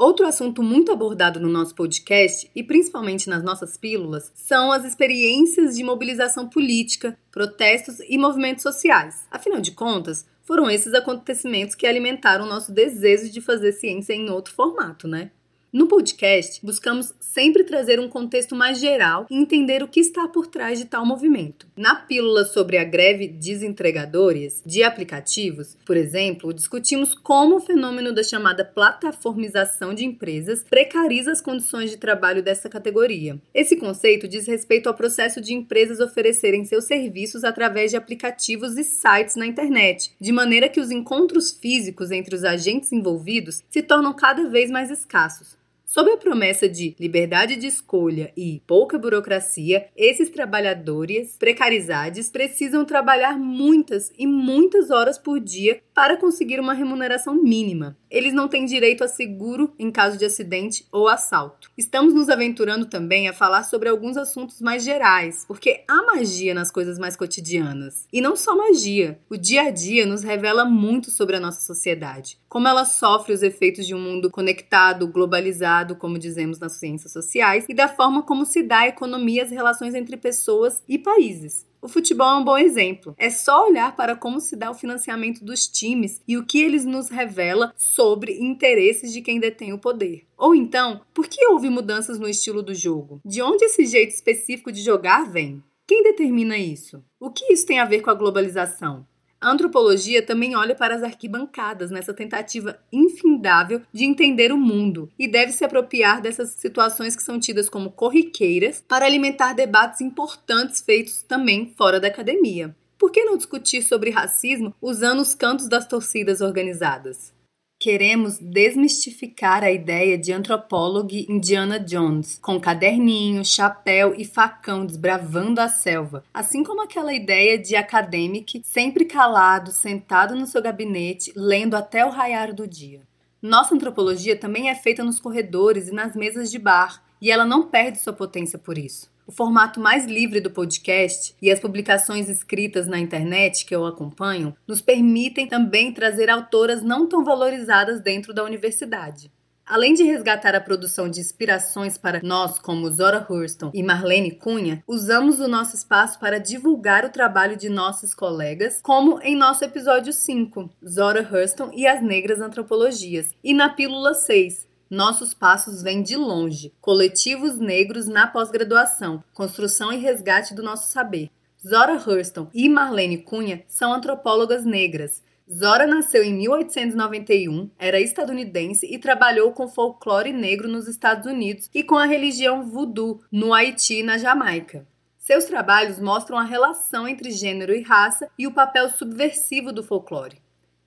Outro 0.00 0.26
assunto 0.26 0.62
muito 0.62 0.90
abordado 0.90 1.38
no 1.38 1.50
nosso 1.50 1.74
podcast 1.74 2.50
e 2.56 2.62
principalmente 2.62 3.28
nas 3.28 3.42
nossas 3.42 3.76
pílulas 3.76 4.32
são 4.34 4.72
as 4.72 4.82
experiências 4.82 5.76
de 5.76 5.84
mobilização 5.84 6.48
política, 6.48 7.18
protestos 7.30 8.00
e 8.08 8.16
movimentos 8.16 8.62
sociais. 8.62 9.26
Afinal 9.30 9.60
de 9.60 9.72
contas, 9.72 10.24
foram 10.42 10.70
esses 10.70 10.94
acontecimentos 10.94 11.74
que 11.74 11.86
alimentaram 11.86 12.46
o 12.46 12.48
nosso 12.48 12.72
desejo 12.72 13.30
de 13.30 13.42
fazer 13.42 13.72
ciência 13.72 14.14
em 14.14 14.30
outro 14.30 14.54
formato, 14.54 15.06
né? 15.06 15.32
No 15.72 15.86
podcast, 15.86 16.58
buscamos 16.66 17.14
sempre 17.20 17.62
trazer 17.62 18.00
um 18.00 18.08
contexto 18.08 18.56
mais 18.56 18.80
geral 18.80 19.24
e 19.30 19.36
entender 19.36 19.84
o 19.84 19.86
que 19.86 20.00
está 20.00 20.26
por 20.26 20.48
trás 20.48 20.80
de 20.80 20.84
tal 20.84 21.06
movimento. 21.06 21.64
Na 21.76 21.94
pílula 21.94 22.44
sobre 22.44 22.76
a 22.76 22.82
greve 22.82 23.28
dos 23.28 23.62
entregadores 23.62 24.60
de 24.66 24.82
aplicativos, 24.82 25.76
por 25.86 25.96
exemplo, 25.96 26.52
discutimos 26.52 27.14
como 27.14 27.54
o 27.54 27.60
fenômeno 27.60 28.12
da 28.12 28.24
chamada 28.24 28.64
plataformização 28.64 29.94
de 29.94 30.04
empresas 30.04 30.64
precariza 30.68 31.30
as 31.30 31.40
condições 31.40 31.88
de 31.88 31.98
trabalho 31.98 32.42
dessa 32.42 32.68
categoria. 32.68 33.40
Esse 33.54 33.76
conceito 33.76 34.26
diz 34.26 34.48
respeito 34.48 34.88
ao 34.88 34.94
processo 34.96 35.40
de 35.40 35.54
empresas 35.54 36.00
oferecerem 36.00 36.64
seus 36.64 36.86
serviços 36.86 37.44
através 37.44 37.92
de 37.92 37.96
aplicativos 37.96 38.76
e 38.76 38.82
sites 38.82 39.36
na 39.36 39.46
internet, 39.46 40.10
de 40.20 40.32
maneira 40.32 40.68
que 40.68 40.80
os 40.80 40.90
encontros 40.90 41.52
físicos 41.52 42.10
entre 42.10 42.34
os 42.34 42.42
agentes 42.42 42.92
envolvidos 42.92 43.62
se 43.70 43.82
tornam 43.82 44.12
cada 44.12 44.48
vez 44.48 44.68
mais 44.68 44.90
escassos. 44.90 45.59
Sob 45.92 46.08
a 46.08 46.16
promessa 46.16 46.68
de 46.68 46.94
liberdade 47.00 47.56
de 47.56 47.66
escolha 47.66 48.32
e 48.36 48.62
pouca 48.64 48.96
burocracia, 48.96 49.88
esses 49.96 50.30
trabalhadores 50.30 51.36
precarizados 51.36 52.30
precisam 52.30 52.84
trabalhar 52.84 53.36
muitas 53.36 54.12
e 54.16 54.24
muitas 54.24 54.92
horas 54.92 55.18
por 55.18 55.40
dia 55.40 55.82
para 56.00 56.16
conseguir 56.16 56.58
uma 56.58 56.72
remuneração 56.72 57.34
mínima. 57.34 57.94
Eles 58.10 58.32
não 58.32 58.48
têm 58.48 58.64
direito 58.64 59.04
a 59.04 59.06
seguro 59.06 59.74
em 59.78 59.90
caso 59.90 60.16
de 60.16 60.24
acidente 60.24 60.86
ou 60.90 61.06
assalto. 61.06 61.70
Estamos 61.76 62.14
nos 62.14 62.30
aventurando 62.30 62.86
também 62.86 63.28
a 63.28 63.34
falar 63.34 63.64
sobre 63.64 63.86
alguns 63.86 64.16
assuntos 64.16 64.62
mais 64.62 64.82
gerais, 64.82 65.44
porque 65.46 65.84
há 65.86 66.02
magia 66.02 66.54
nas 66.54 66.70
coisas 66.70 66.98
mais 66.98 67.16
cotidianas. 67.16 68.08
E 68.10 68.22
não 68.22 68.34
só 68.34 68.56
magia, 68.56 69.20
o 69.28 69.36
dia 69.36 69.64
a 69.64 69.70
dia 69.70 70.06
nos 70.06 70.22
revela 70.22 70.64
muito 70.64 71.10
sobre 71.10 71.36
a 71.36 71.40
nossa 71.40 71.60
sociedade, 71.60 72.38
como 72.48 72.66
ela 72.66 72.86
sofre 72.86 73.34
os 73.34 73.42
efeitos 73.42 73.86
de 73.86 73.94
um 73.94 74.00
mundo 74.00 74.30
conectado, 74.30 75.06
globalizado 75.06 75.96
como 75.96 76.18
dizemos 76.18 76.58
nas 76.58 76.78
ciências 76.78 77.12
sociais, 77.12 77.66
e 77.68 77.74
da 77.74 77.88
forma 77.88 78.22
como 78.22 78.46
se 78.46 78.62
dá 78.62 78.78
a 78.78 78.88
economia 78.88 79.42
e 79.42 79.44
as 79.44 79.50
relações 79.50 79.94
entre 79.94 80.16
pessoas 80.16 80.82
e 80.88 80.96
países. 80.96 81.68
O 81.82 81.88
futebol 81.88 82.28
é 82.28 82.36
um 82.36 82.44
bom 82.44 82.58
exemplo. 82.58 83.14
É 83.16 83.30
só 83.30 83.66
olhar 83.66 83.96
para 83.96 84.14
como 84.14 84.38
se 84.38 84.54
dá 84.54 84.70
o 84.70 84.74
financiamento 84.74 85.42
dos 85.42 85.66
times 85.66 86.20
e 86.28 86.36
o 86.36 86.44
que 86.44 86.60
eles 86.60 86.84
nos 86.84 87.08
revela 87.08 87.72
sobre 87.76 88.38
interesses 88.38 89.12
de 89.12 89.22
quem 89.22 89.40
detém 89.40 89.72
o 89.72 89.78
poder. 89.78 90.26
Ou 90.36 90.54
então, 90.54 91.00
por 91.14 91.26
que 91.26 91.46
houve 91.46 91.70
mudanças 91.70 92.18
no 92.18 92.28
estilo 92.28 92.62
do 92.62 92.74
jogo? 92.74 93.20
De 93.24 93.40
onde 93.40 93.64
esse 93.64 93.86
jeito 93.86 94.14
específico 94.14 94.70
de 94.70 94.82
jogar 94.82 95.30
vem? 95.30 95.62
Quem 95.86 96.02
determina 96.02 96.56
isso? 96.56 97.02
O 97.18 97.30
que 97.30 97.52
isso 97.52 97.66
tem 97.66 97.80
a 97.80 97.84
ver 97.84 98.00
com 98.00 98.10
a 98.10 98.14
globalização? 98.14 99.06
A 99.40 99.50
antropologia 99.50 100.22
também 100.22 100.54
olha 100.54 100.74
para 100.74 100.94
as 100.94 101.02
arquibancadas 101.02 101.90
nessa 101.90 102.12
tentativa 102.12 102.78
infindável 102.92 103.80
de 103.90 104.04
entender 104.04 104.52
o 104.52 104.58
mundo 104.58 105.10
e 105.18 105.26
deve 105.26 105.52
se 105.52 105.64
apropriar 105.64 106.20
dessas 106.20 106.50
situações 106.50 107.16
que 107.16 107.22
são 107.22 107.40
tidas 107.40 107.66
como 107.66 107.90
corriqueiras 107.90 108.84
para 108.86 109.06
alimentar 109.06 109.54
debates 109.54 110.02
importantes 110.02 110.82
feitos 110.82 111.22
também 111.22 111.72
fora 111.74 111.98
da 111.98 112.08
academia. 112.08 112.76
Por 112.98 113.10
que 113.10 113.24
não 113.24 113.38
discutir 113.38 113.80
sobre 113.80 114.10
racismo 114.10 114.74
usando 114.78 115.20
os 115.20 115.34
cantos 115.34 115.68
das 115.68 115.86
torcidas 115.86 116.42
organizadas? 116.42 117.32
Queremos 117.82 118.38
desmistificar 118.38 119.64
a 119.64 119.72
ideia 119.72 120.18
de 120.18 120.34
antropólogo 120.34 121.14
Indiana 121.14 121.80
Jones, 121.80 122.38
com 122.42 122.60
caderninho, 122.60 123.42
chapéu 123.42 124.14
e 124.14 124.22
facão 124.22 124.84
desbravando 124.84 125.62
a 125.62 125.68
selva, 125.70 126.22
assim 126.34 126.62
como 126.62 126.82
aquela 126.82 127.14
ideia 127.14 127.56
de 127.56 127.74
acadêmico 127.74 128.60
sempre 128.62 129.06
calado, 129.06 129.72
sentado 129.72 130.36
no 130.36 130.46
seu 130.46 130.60
gabinete, 130.60 131.32
lendo 131.34 131.74
até 131.74 132.04
o 132.04 132.10
raiar 132.10 132.54
do 132.54 132.68
dia. 132.68 133.00
Nossa 133.40 133.74
antropologia 133.74 134.36
também 134.36 134.68
é 134.68 134.74
feita 134.74 135.02
nos 135.02 135.18
corredores 135.18 135.88
e 135.88 135.94
nas 135.94 136.14
mesas 136.14 136.50
de 136.50 136.58
bar, 136.58 137.02
e 137.18 137.30
ela 137.30 137.46
não 137.46 137.62
perde 137.62 137.98
sua 137.98 138.12
potência 138.12 138.58
por 138.58 138.76
isso 138.76 139.10
o 139.30 139.32
formato 139.32 139.78
mais 139.78 140.06
livre 140.06 140.40
do 140.40 140.50
podcast 140.50 141.36
e 141.40 141.52
as 141.52 141.60
publicações 141.60 142.28
escritas 142.28 142.88
na 142.88 142.98
internet 142.98 143.64
que 143.64 143.72
eu 143.72 143.86
acompanho 143.86 144.56
nos 144.66 144.80
permitem 144.80 145.46
também 145.46 145.92
trazer 145.92 146.28
autoras 146.28 146.82
não 146.82 147.08
tão 147.08 147.24
valorizadas 147.24 148.00
dentro 148.00 148.34
da 148.34 148.42
universidade. 148.42 149.30
Além 149.64 149.94
de 149.94 150.02
resgatar 150.02 150.56
a 150.56 150.60
produção 150.60 151.08
de 151.08 151.20
inspirações 151.20 151.96
para 151.96 152.20
nós, 152.24 152.58
como 152.58 152.90
Zora 152.90 153.24
Hurston 153.30 153.70
e 153.72 153.84
Marlene 153.84 154.32
Cunha, 154.32 154.82
usamos 154.84 155.38
o 155.38 155.46
nosso 155.46 155.76
espaço 155.76 156.18
para 156.18 156.40
divulgar 156.40 157.04
o 157.04 157.10
trabalho 157.10 157.56
de 157.56 157.68
nossos 157.68 158.12
colegas, 158.12 158.80
como 158.82 159.20
em 159.22 159.36
nosso 159.36 159.64
episódio 159.64 160.12
5, 160.12 160.68
Zora 160.84 161.22
Hurston 161.22 161.70
e 161.72 161.86
as 161.86 162.02
Negras 162.02 162.40
Antropologias, 162.40 163.32
e 163.44 163.54
na 163.54 163.68
Pílula 163.68 164.12
6, 164.12 164.66
nossos 164.90 165.32
passos 165.32 165.82
vêm 165.82 166.02
de 166.02 166.16
longe. 166.16 166.74
Coletivos 166.80 167.58
negros 167.58 168.08
na 168.08 168.26
pós-graduação, 168.26 169.22
construção 169.32 169.92
e 169.92 169.98
resgate 169.98 170.52
do 170.52 170.64
nosso 170.64 170.90
saber. 170.90 171.30
Zora 171.64 171.94
Hurston 171.94 172.48
e 172.52 172.68
Marlene 172.68 173.18
Cunha 173.18 173.62
são 173.68 173.92
antropólogas 173.92 174.64
negras. 174.64 175.22
Zora 175.52 175.86
nasceu 175.86 176.24
em 176.24 176.32
1891, 176.34 177.70
era 177.78 178.00
estadunidense 178.00 178.86
e 178.86 178.98
trabalhou 178.98 179.52
com 179.52 179.68
folclore 179.68 180.32
negro 180.32 180.68
nos 180.68 180.88
Estados 180.88 181.26
Unidos 181.26 181.70
e 181.72 181.84
com 181.84 181.96
a 181.96 182.06
religião 182.06 182.64
voodoo 182.64 183.20
no 183.30 183.54
Haiti 183.54 184.00
e 184.00 184.02
na 184.02 184.18
Jamaica. 184.18 184.86
Seus 185.18 185.44
trabalhos 185.44 186.00
mostram 186.00 186.36
a 186.38 186.44
relação 186.44 187.06
entre 187.06 187.30
gênero 187.30 187.72
e 187.72 187.82
raça 187.82 188.28
e 188.36 188.46
o 188.46 188.52
papel 188.52 188.90
subversivo 188.90 189.72
do 189.72 189.84
folclore. 189.84 190.40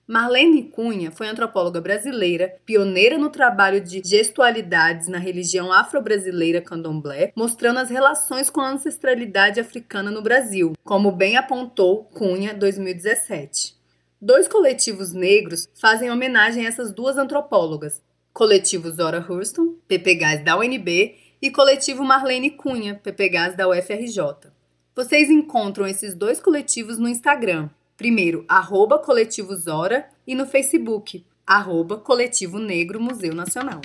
Marlene 0.06 0.64
Cunha 0.64 1.10
foi 1.10 1.26
antropóloga 1.28 1.80
brasileira, 1.80 2.56
pioneira 2.66 3.16
no 3.16 3.30
trabalho 3.30 3.80
de 3.80 4.02
gestualidades 4.04 5.08
na 5.08 5.16
religião 5.16 5.72
afro-brasileira 5.72 6.60
candomblé, 6.60 7.32
mostrando 7.34 7.78
as 7.78 7.88
relações 7.88 8.50
com 8.50 8.60
a 8.60 8.68
ancestralidade 8.68 9.58
africana 9.58 10.10
no 10.10 10.20
Brasil, 10.20 10.74
como 10.84 11.10
bem 11.10 11.38
apontou 11.38 12.04
Cunha 12.04 12.52
2017. 12.52 13.74
Dois 14.20 14.46
coletivos 14.46 15.14
negros 15.14 15.70
fazem 15.74 16.10
homenagem 16.10 16.66
a 16.66 16.68
essas 16.68 16.92
duas 16.92 17.16
antropólogas: 17.16 18.02
Coletivo 18.30 18.90
Zora 18.90 19.24
Hurston, 19.26 19.76
PPGás 19.88 20.44
da 20.44 20.54
UNB, 20.58 21.16
e 21.40 21.50
Coletivo 21.50 22.04
Marlene 22.04 22.50
Cunha, 22.50 22.94
PPGás 23.02 23.56
da 23.56 23.66
UFRJ. 23.66 24.50
Vocês 24.94 25.30
encontram 25.30 25.86
esses 25.86 26.14
dois 26.14 26.40
coletivos 26.40 26.98
no 26.98 27.08
Instagram, 27.08 27.70
Primeiro, 27.96 28.44
arroba 28.48 28.98
Coletivo 28.98 29.54
Zora 29.54 30.08
e 30.26 30.34
no 30.34 30.46
Facebook, 30.46 31.24
arroba 31.46 31.96
Coletivo 31.96 32.58
Negro 32.58 33.00
Museu 33.00 33.32
Nacional. 33.32 33.80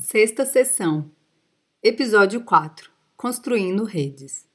Sexta 0.00 0.46
sessão. 0.46 1.10
Episódio 1.82 2.42
4. 2.42 2.90
Construindo 3.18 3.84
redes. 3.84 4.48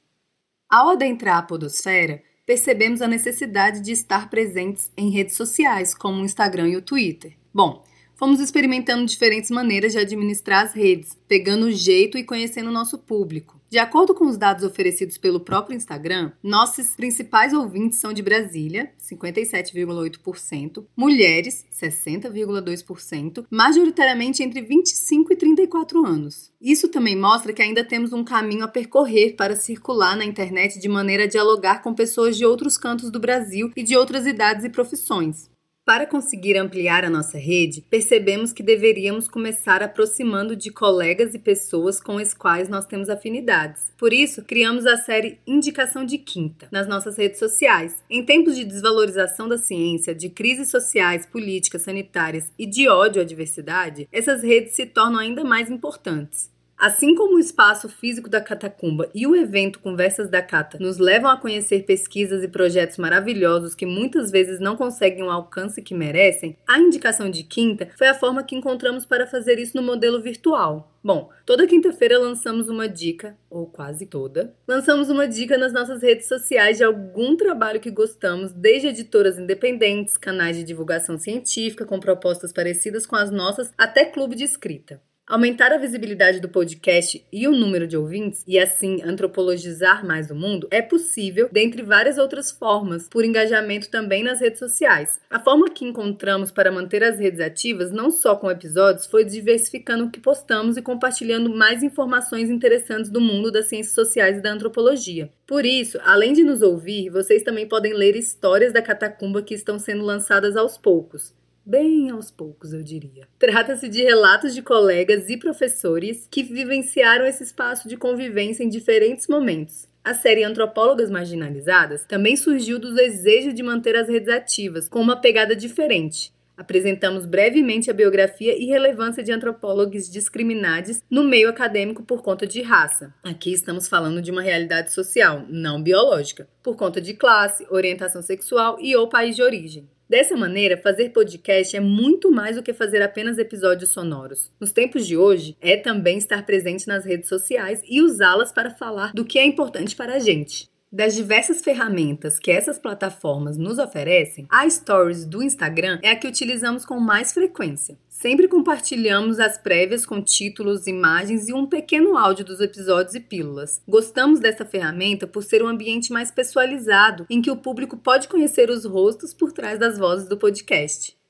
Ao 0.67 0.89
adentrar 0.89 1.37
a 1.37 1.43
podosfera, 1.43 2.23
percebemos 2.47 2.99
a 3.03 3.07
necessidade 3.07 3.81
de 3.81 3.91
estar 3.91 4.27
presentes 4.27 4.91
em 4.97 5.11
redes 5.11 5.35
sociais, 5.35 5.93
como 5.93 6.19
o 6.19 6.25
Instagram 6.25 6.69
e 6.69 6.77
o 6.77 6.81
Twitter. 6.81 7.37
Bom, 7.53 7.83
fomos 8.21 8.39
experimentando 8.39 9.03
diferentes 9.03 9.49
maneiras 9.49 9.93
de 9.93 9.97
administrar 9.97 10.63
as 10.63 10.73
redes, 10.73 11.17
pegando 11.27 11.65
o 11.65 11.71
jeito 11.71 12.19
e 12.19 12.23
conhecendo 12.23 12.69
o 12.69 12.71
nosso 12.71 12.99
público. 12.99 13.59
De 13.67 13.79
acordo 13.79 14.13
com 14.13 14.25
os 14.25 14.37
dados 14.37 14.63
oferecidos 14.63 15.17
pelo 15.17 15.39
próprio 15.39 15.75
Instagram, 15.75 16.31
nossos 16.43 16.89
principais 16.95 17.51
ouvintes 17.51 17.97
são 17.97 18.13
de 18.13 18.21
Brasília, 18.21 18.91
57,8%, 18.99 20.85
mulheres, 20.95 21.65
60,2%, 21.73 23.45
majoritariamente 23.49 24.43
entre 24.43 24.61
25 24.61 25.33
e 25.33 25.35
34 25.35 26.05
anos. 26.05 26.51
Isso 26.61 26.89
também 26.89 27.17
mostra 27.17 27.53
que 27.53 27.63
ainda 27.63 27.83
temos 27.83 28.13
um 28.13 28.23
caminho 28.23 28.65
a 28.65 28.67
percorrer 28.67 29.35
para 29.35 29.55
circular 29.55 30.15
na 30.15 30.25
internet 30.25 30.79
de 30.79 30.87
maneira 30.87 31.23
a 31.23 31.27
dialogar 31.27 31.81
com 31.81 31.95
pessoas 31.95 32.37
de 32.37 32.45
outros 32.45 32.77
cantos 32.77 33.09
do 33.09 33.19
Brasil 33.19 33.71
e 33.75 33.81
de 33.81 33.97
outras 33.97 34.27
idades 34.27 34.63
e 34.63 34.69
profissões. 34.69 35.49
Para 35.83 36.05
conseguir 36.05 36.57
ampliar 36.57 37.03
a 37.03 37.09
nossa 37.09 37.39
rede, 37.39 37.81
percebemos 37.81 38.53
que 38.53 38.61
deveríamos 38.61 39.27
começar 39.27 39.81
aproximando 39.81 40.55
de 40.55 40.69
colegas 40.69 41.33
e 41.33 41.39
pessoas 41.39 41.99
com 41.99 42.19
as 42.19 42.35
quais 42.35 42.69
nós 42.69 42.85
temos 42.85 43.09
afinidades. 43.09 43.91
Por 43.97 44.13
isso, 44.13 44.43
criamos 44.43 44.85
a 44.85 44.97
série 44.97 45.39
Indicação 45.45 46.05
de 46.05 46.19
Quinta 46.19 46.67
nas 46.71 46.87
nossas 46.87 47.17
redes 47.17 47.39
sociais. 47.39 47.95
Em 48.07 48.23
tempos 48.23 48.55
de 48.55 48.63
desvalorização 48.63 49.49
da 49.49 49.57
ciência, 49.57 50.13
de 50.13 50.29
crises 50.29 50.69
sociais, 50.69 51.25
políticas, 51.25 51.81
sanitárias 51.81 52.51
e 52.59 52.67
de 52.67 52.87
ódio 52.87 53.19
à 53.19 53.25
diversidade, 53.25 54.07
essas 54.11 54.43
redes 54.43 54.75
se 54.75 54.85
tornam 54.85 55.19
ainda 55.19 55.43
mais 55.43 55.67
importantes. 55.67 56.51
Assim 56.81 57.13
como 57.13 57.35
o 57.35 57.39
espaço 57.39 57.87
físico 57.87 58.27
da 58.27 58.41
Catacumba 58.41 59.07
e 59.13 59.27
o 59.27 59.35
evento 59.35 59.79
Conversas 59.79 60.31
da 60.31 60.41
Cata 60.41 60.79
nos 60.79 60.97
levam 60.97 61.29
a 61.29 61.37
conhecer 61.37 61.83
pesquisas 61.85 62.43
e 62.43 62.47
projetos 62.47 62.97
maravilhosos 62.97 63.75
que 63.75 63.85
muitas 63.85 64.31
vezes 64.31 64.59
não 64.59 64.75
conseguem 64.75 65.21
o 65.21 65.29
alcance 65.29 65.79
que 65.79 65.93
merecem, 65.93 66.57
a 66.67 66.79
indicação 66.79 67.29
de 67.29 67.43
quinta 67.43 67.91
foi 67.95 68.07
a 68.07 68.15
forma 68.15 68.43
que 68.43 68.55
encontramos 68.55 69.05
para 69.05 69.27
fazer 69.27 69.59
isso 69.59 69.77
no 69.77 69.83
modelo 69.83 70.19
virtual. 70.23 70.91
Bom, 71.03 71.29
toda 71.45 71.67
quinta-feira 71.67 72.17
lançamos 72.17 72.67
uma 72.67 72.89
dica, 72.89 73.37
ou 73.47 73.67
quase 73.67 74.07
toda, 74.07 74.55
lançamos 74.67 75.07
uma 75.11 75.27
dica 75.27 75.59
nas 75.59 75.71
nossas 75.71 76.01
redes 76.01 76.27
sociais 76.27 76.77
de 76.77 76.83
algum 76.83 77.37
trabalho 77.37 77.79
que 77.79 77.91
gostamos, 77.91 78.51
desde 78.53 78.87
editoras 78.87 79.37
independentes, 79.37 80.17
canais 80.17 80.57
de 80.57 80.63
divulgação 80.63 81.19
científica 81.19 81.85
com 81.85 81.99
propostas 81.99 82.51
parecidas 82.51 83.05
com 83.05 83.15
as 83.15 83.29
nossas, 83.29 83.71
até 83.77 84.03
clube 84.03 84.35
de 84.35 84.45
escrita. 84.45 84.99
Aumentar 85.27 85.71
a 85.71 85.77
visibilidade 85.77 86.41
do 86.41 86.49
podcast 86.49 87.25
e 87.31 87.47
o 87.47 87.51
número 87.51 87.87
de 87.87 87.95
ouvintes 87.95 88.43
e 88.45 88.59
assim 88.59 89.01
antropologizar 89.01 90.05
mais 90.05 90.29
o 90.29 90.35
mundo 90.35 90.67
é 90.69 90.81
possível, 90.81 91.47
dentre 91.49 91.83
várias 91.83 92.17
outras 92.17 92.51
formas, 92.51 93.07
por 93.07 93.23
engajamento 93.23 93.89
também 93.89 94.23
nas 94.23 94.41
redes 94.41 94.59
sociais. 94.59 95.21
A 95.29 95.39
forma 95.39 95.69
que 95.69 95.85
encontramos 95.85 96.51
para 96.51 96.71
manter 96.71 97.01
as 97.01 97.17
redes 97.17 97.39
ativas, 97.39 97.91
não 97.91 98.11
só 98.11 98.35
com 98.35 98.51
episódios, 98.51 99.05
foi 99.05 99.23
diversificando 99.23 100.05
o 100.05 100.11
que 100.11 100.19
postamos 100.19 100.75
e 100.75 100.81
compartilhando 100.81 101.55
mais 101.55 101.81
informações 101.81 102.49
interessantes 102.49 103.09
do 103.09 103.21
mundo 103.21 103.51
das 103.51 103.67
ciências 103.67 103.95
sociais 103.95 104.37
e 104.37 104.41
da 104.41 104.51
antropologia. 104.51 105.31
Por 105.47 105.65
isso, 105.65 105.97
além 106.03 106.33
de 106.33 106.43
nos 106.43 106.61
ouvir, 106.61 107.09
vocês 107.09 107.43
também 107.43 107.67
podem 107.67 107.93
ler 107.93 108.17
histórias 108.17 108.73
da 108.73 108.81
catacumba 108.81 109.41
que 109.41 109.53
estão 109.53 109.79
sendo 109.79 110.03
lançadas 110.03 110.57
aos 110.57 110.77
poucos 110.77 111.33
bem 111.65 112.09
aos 112.09 112.31
poucos, 112.31 112.73
eu 112.73 112.83
diria. 112.83 113.27
Trata-se 113.37 113.87
de 113.87 114.03
relatos 114.03 114.53
de 114.53 114.61
colegas 114.61 115.29
e 115.29 115.37
professores 115.37 116.27
que 116.29 116.43
vivenciaram 116.43 117.25
esse 117.25 117.43
espaço 117.43 117.87
de 117.87 117.97
convivência 117.97 118.63
em 118.63 118.69
diferentes 118.69 119.27
momentos. 119.27 119.87
A 120.03 120.13
série 120.13 120.43
Antropólogas 120.43 121.11
Marginalizadas 121.11 122.05
também 122.05 122.35
surgiu 122.35 122.79
do 122.79 122.95
desejo 122.95 123.53
de 123.53 123.61
manter 123.61 123.95
as 123.95 124.09
redes 124.09 124.29
ativas, 124.29 124.89
com 124.89 124.99
uma 124.99 125.21
pegada 125.21 125.55
diferente. 125.55 126.33
Apresentamos 126.57 127.25
brevemente 127.25 127.89
a 127.89 127.93
biografia 127.93 128.55
e 128.55 128.65
relevância 128.65 129.23
de 129.23 129.31
antropólogos 129.31 130.09
discriminados 130.09 131.01
no 131.09 131.23
meio 131.23 131.49
acadêmico 131.49 132.03
por 132.03 132.21
conta 132.21 132.45
de 132.45 132.61
raça. 132.61 133.13
Aqui 133.23 133.51
estamos 133.51 133.87
falando 133.87 134.21
de 134.21 134.31
uma 134.31 134.41
realidade 134.41 134.91
social, 134.91 135.45
não 135.49 135.81
biológica, 135.81 136.47
por 136.61 136.75
conta 136.75 137.01
de 137.01 137.13
classe, 137.13 137.65
orientação 137.69 138.21
sexual 138.21 138.77
e 138.79 138.95
ou 138.95 139.07
país 139.07 139.35
de 139.35 139.41
origem. 139.41 139.89
Dessa 140.11 140.35
maneira, 140.35 140.75
fazer 140.75 141.11
podcast 141.11 141.73
é 141.73 141.79
muito 141.79 142.29
mais 142.29 142.57
do 142.57 142.61
que 142.61 142.73
fazer 142.73 143.01
apenas 143.01 143.37
episódios 143.37 143.91
sonoros. 143.91 144.51
Nos 144.59 144.73
tempos 144.73 145.07
de 145.07 145.15
hoje, 145.15 145.55
é 145.61 145.77
também 145.77 146.17
estar 146.17 146.45
presente 146.45 146.85
nas 146.85 147.05
redes 147.05 147.29
sociais 147.29 147.81
e 147.87 148.01
usá-las 148.01 148.51
para 148.51 148.71
falar 148.71 149.13
do 149.13 149.23
que 149.23 149.39
é 149.39 149.45
importante 149.45 149.95
para 149.95 150.15
a 150.15 150.19
gente. 150.19 150.69
Das 150.93 151.15
diversas 151.15 151.61
ferramentas 151.61 152.37
que 152.37 152.51
essas 152.51 152.77
plataformas 152.77 153.57
nos 153.57 153.79
oferecem, 153.79 154.45
a 154.49 154.69
Stories 154.69 155.25
do 155.25 155.41
Instagram 155.41 155.99
é 156.03 156.11
a 156.11 156.15
que 156.17 156.27
utilizamos 156.27 156.85
com 156.85 156.99
mais 156.99 157.31
frequência. 157.31 157.97
Sempre 158.09 158.49
compartilhamos 158.49 159.39
as 159.39 159.57
prévias 159.57 160.05
com 160.05 160.21
títulos, 160.21 160.87
imagens 160.87 161.47
e 161.47 161.53
um 161.53 161.65
pequeno 161.65 162.17
áudio 162.17 162.43
dos 162.43 162.59
episódios 162.59 163.15
e 163.15 163.21
pílulas. 163.21 163.81
Gostamos 163.87 164.41
dessa 164.41 164.65
ferramenta 164.65 165.25
por 165.25 165.43
ser 165.43 165.63
um 165.63 165.67
ambiente 165.69 166.11
mais 166.11 166.29
pessoalizado, 166.29 167.25
em 167.29 167.41
que 167.41 167.49
o 167.49 167.55
público 167.55 167.95
pode 167.95 168.27
conhecer 168.27 168.69
os 168.69 168.83
rostos 168.83 169.33
por 169.33 169.53
trás 169.53 169.79
das 169.79 169.97
vozes 169.97 170.27
do 170.27 170.37
podcast. 170.37 171.20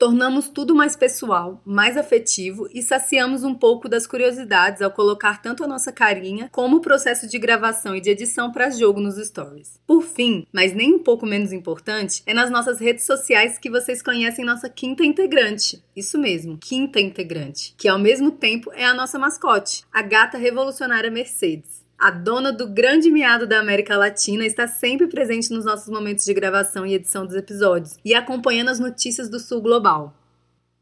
Tornamos 0.00 0.48
tudo 0.48 0.74
mais 0.74 0.96
pessoal, 0.96 1.60
mais 1.62 1.94
afetivo 1.94 2.66
e 2.72 2.80
saciamos 2.80 3.44
um 3.44 3.54
pouco 3.54 3.86
das 3.86 4.06
curiosidades 4.06 4.80
ao 4.80 4.90
colocar 4.90 5.42
tanto 5.42 5.62
a 5.62 5.68
nossa 5.68 5.92
carinha 5.92 6.48
como 6.50 6.78
o 6.78 6.80
processo 6.80 7.28
de 7.28 7.38
gravação 7.38 7.94
e 7.94 8.00
de 8.00 8.08
edição 8.08 8.50
para 8.50 8.70
jogo 8.70 8.98
nos 8.98 9.16
stories. 9.16 9.78
Por 9.86 10.00
fim, 10.00 10.46
mas 10.50 10.72
nem 10.72 10.94
um 10.94 10.98
pouco 11.00 11.26
menos 11.26 11.52
importante, 11.52 12.22
é 12.24 12.32
nas 12.32 12.50
nossas 12.50 12.80
redes 12.80 13.04
sociais 13.04 13.58
que 13.58 13.68
vocês 13.68 14.00
conhecem 14.00 14.42
nossa 14.42 14.70
quinta 14.70 15.04
integrante. 15.04 15.84
Isso 15.94 16.18
mesmo, 16.18 16.56
quinta 16.56 16.98
integrante, 16.98 17.74
que 17.76 17.86
ao 17.86 17.98
mesmo 17.98 18.30
tempo 18.30 18.72
é 18.72 18.86
a 18.86 18.94
nossa 18.94 19.18
mascote, 19.18 19.84
a 19.92 20.00
gata 20.00 20.38
revolucionária 20.38 21.10
Mercedes. 21.10 21.84
A 22.00 22.10
dona 22.10 22.50
do 22.50 22.66
grande 22.66 23.10
miado 23.10 23.46
da 23.46 23.60
América 23.60 23.94
Latina 23.94 24.46
está 24.46 24.66
sempre 24.66 25.06
presente 25.06 25.52
nos 25.52 25.66
nossos 25.66 25.90
momentos 25.90 26.24
de 26.24 26.32
gravação 26.32 26.86
e 26.86 26.94
edição 26.94 27.26
dos 27.26 27.36
episódios 27.36 27.98
e 28.02 28.14
acompanhando 28.14 28.70
as 28.70 28.80
notícias 28.80 29.28
do 29.28 29.38
Sul 29.38 29.60
Global. 29.60 30.16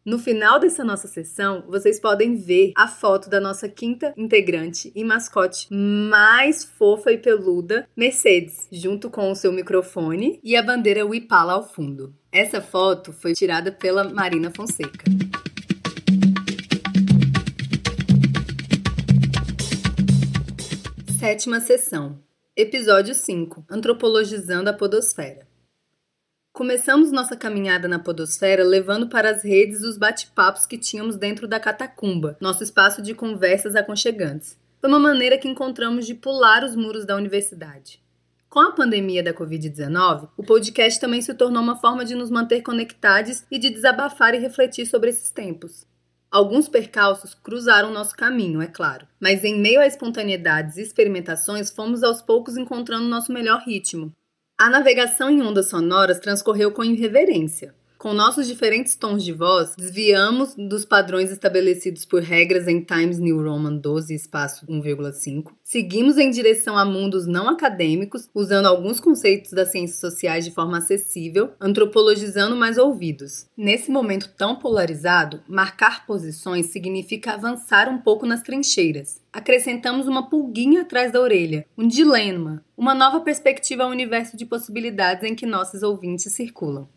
No 0.04 0.16
final 0.16 0.60
dessa 0.60 0.84
nossa 0.84 1.08
sessão, 1.08 1.64
vocês 1.66 1.98
podem 1.98 2.36
ver 2.36 2.70
a 2.76 2.86
foto 2.86 3.28
da 3.28 3.40
nossa 3.40 3.68
quinta 3.68 4.14
integrante 4.16 4.92
e 4.94 5.02
mascote 5.02 5.66
mais 5.74 6.62
fofa 6.62 7.10
e 7.10 7.18
peluda, 7.18 7.88
Mercedes, 7.96 8.68
junto 8.70 9.10
com 9.10 9.28
o 9.28 9.34
seu 9.34 9.52
microfone 9.52 10.38
e 10.44 10.54
a 10.54 10.62
bandeira 10.62 11.04
Wipala 11.04 11.54
ao 11.54 11.68
fundo. 11.68 12.14
Essa 12.30 12.60
foto 12.60 13.12
foi 13.12 13.32
tirada 13.32 13.72
pela 13.72 14.04
Marina 14.04 14.52
Fonseca. 14.54 15.04
Sétima 21.18 21.58
sessão. 21.58 22.22
Episódio 22.56 23.12
5. 23.12 23.64
Antropologizando 23.68 24.70
a 24.70 24.72
podosfera. 24.72 25.48
Começamos 26.52 27.10
nossa 27.10 27.36
caminhada 27.36 27.88
na 27.88 27.98
podosfera 27.98 28.62
levando 28.62 29.08
para 29.08 29.28
as 29.30 29.42
redes 29.42 29.82
os 29.82 29.98
bate-papos 29.98 30.64
que 30.64 30.78
tínhamos 30.78 31.16
dentro 31.16 31.48
da 31.48 31.58
catacumba, 31.58 32.36
nosso 32.40 32.62
espaço 32.62 33.02
de 33.02 33.14
conversas 33.14 33.74
aconchegantes. 33.74 34.56
Foi 34.80 34.88
uma 34.88 35.00
maneira 35.00 35.36
que 35.36 35.48
encontramos 35.48 36.06
de 36.06 36.14
pular 36.14 36.62
os 36.62 36.76
muros 36.76 37.04
da 37.04 37.16
universidade. 37.16 38.00
Com 38.48 38.60
a 38.60 38.70
pandemia 38.70 39.20
da 39.20 39.34
Covid-19, 39.34 40.28
o 40.36 40.44
podcast 40.44 41.00
também 41.00 41.20
se 41.20 41.34
tornou 41.34 41.60
uma 41.60 41.80
forma 41.80 42.04
de 42.04 42.14
nos 42.14 42.30
manter 42.30 42.62
conectados 42.62 43.42
e 43.50 43.58
de 43.58 43.70
desabafar 43.70 44.36
e 44.36 44.38
refletir 44.38 44.86
sobre 44.86 45.10
esses 45.10 45.32
tempos. 45.32 45.84
Alguns 46.30 46.68
percalços 46.68 47.32
cruzaram 47.32 47.90
nosso 47.90 48.14
caminho, 48.14 48.60
é 48.60 48.66
claro, 48.66 49.06
mas 49.18 49.44
em 49.44 49.58
meio 49.58 49.80
a 49.80 49.86
espontaneidades 49.86 50.76
e 50.76 50.82
experimentações, 50.82 51.70
fomos 51.70 52.02
aos 52.02 52.20
poucos 52.20 52.58
encontrando 52.58 53.08
nosso 53.08 53.32
melhor 53.32 53.62
ritmo. 53.62 54.12
A 54.58 54.68
navegação 54.68 55.30
em 55.30 55.40
ondas 55.40 55.70
sonoras 55.70 56.18
transcorreu 56.18 56.70
com 56.70 56.84
irreverência. 56.84 57.74
Com 57.98 58.12
nossos 58.12 58.46
diferentes 58.46 58.94
tons 58.94 59.24
de 59.24 59.32
voz, 59.32 59.74
desviamos 59.76 60.54
dos 60.54 60.84
padrões 60.84 61.32
estabelecidos 61.32 62.04
por 62.04 62.22
regras 62.22 62.68
em 62.68 62.80
Times 62.80 63.18
New 63.18 63.42
Roman 63.42 63.74
12 63.74 64.14
espaço 64.14 64.64
1,5. 64.68 65.50
Seguimos 65.64 66.16
em 66.16 66.30
direção 66.30 66.78
a 66.78 66.84
mundos 66.84 67.26
não 67.26 67.48
acadêmicos, 67.48 68.30
usando 68.32 68.66
alguns 68.66 69.00
conceitos 69.00 69.50
das 69.50 69.72
ciências 69.72 69.98
sociais 69.98 70.44
de 70.44 70.52
forma 70.52 70.78
acessível, 70.78 71.50
antropologizando 71.60 72.54
mais 72.54 72.78
ouvidos. 72.78 73.48
Nesse 73.56 73.90
momento 73.90 74.32
tão 74.36 74.54
polarizado, 74.54 75.42
marcar 75.48 76.06
posições 76.06 76.66
significa 76.66 77.32
avançar 77.32 77.88
um 77.88 77.98
pouco 77.98 78.24
nas 78.24 78.42
trincheiras. 78.42 79.20
Acrescentamos 79.32 80.06
uma 80.06 80.30
pulguinha 80.30 80.82
atrás 80.82 81.10
da 81.10 81.20
orelha, 81.20 81.66
um 81.76 81.88
dilema, 81.88 82.64
uma 82.76 82.94
nova 82.94 83.18
perspectiva 83.22 83.82
ao 83.82 83.90
universo 83.90 84.36
de 84.36 84.46
possibilidades 84.46 85.24
em 85.24 85.34
que 85.34 85.44
nossos 85.44 85.82
ouvintes 85.82 86.32
circulam. 86.32 86.88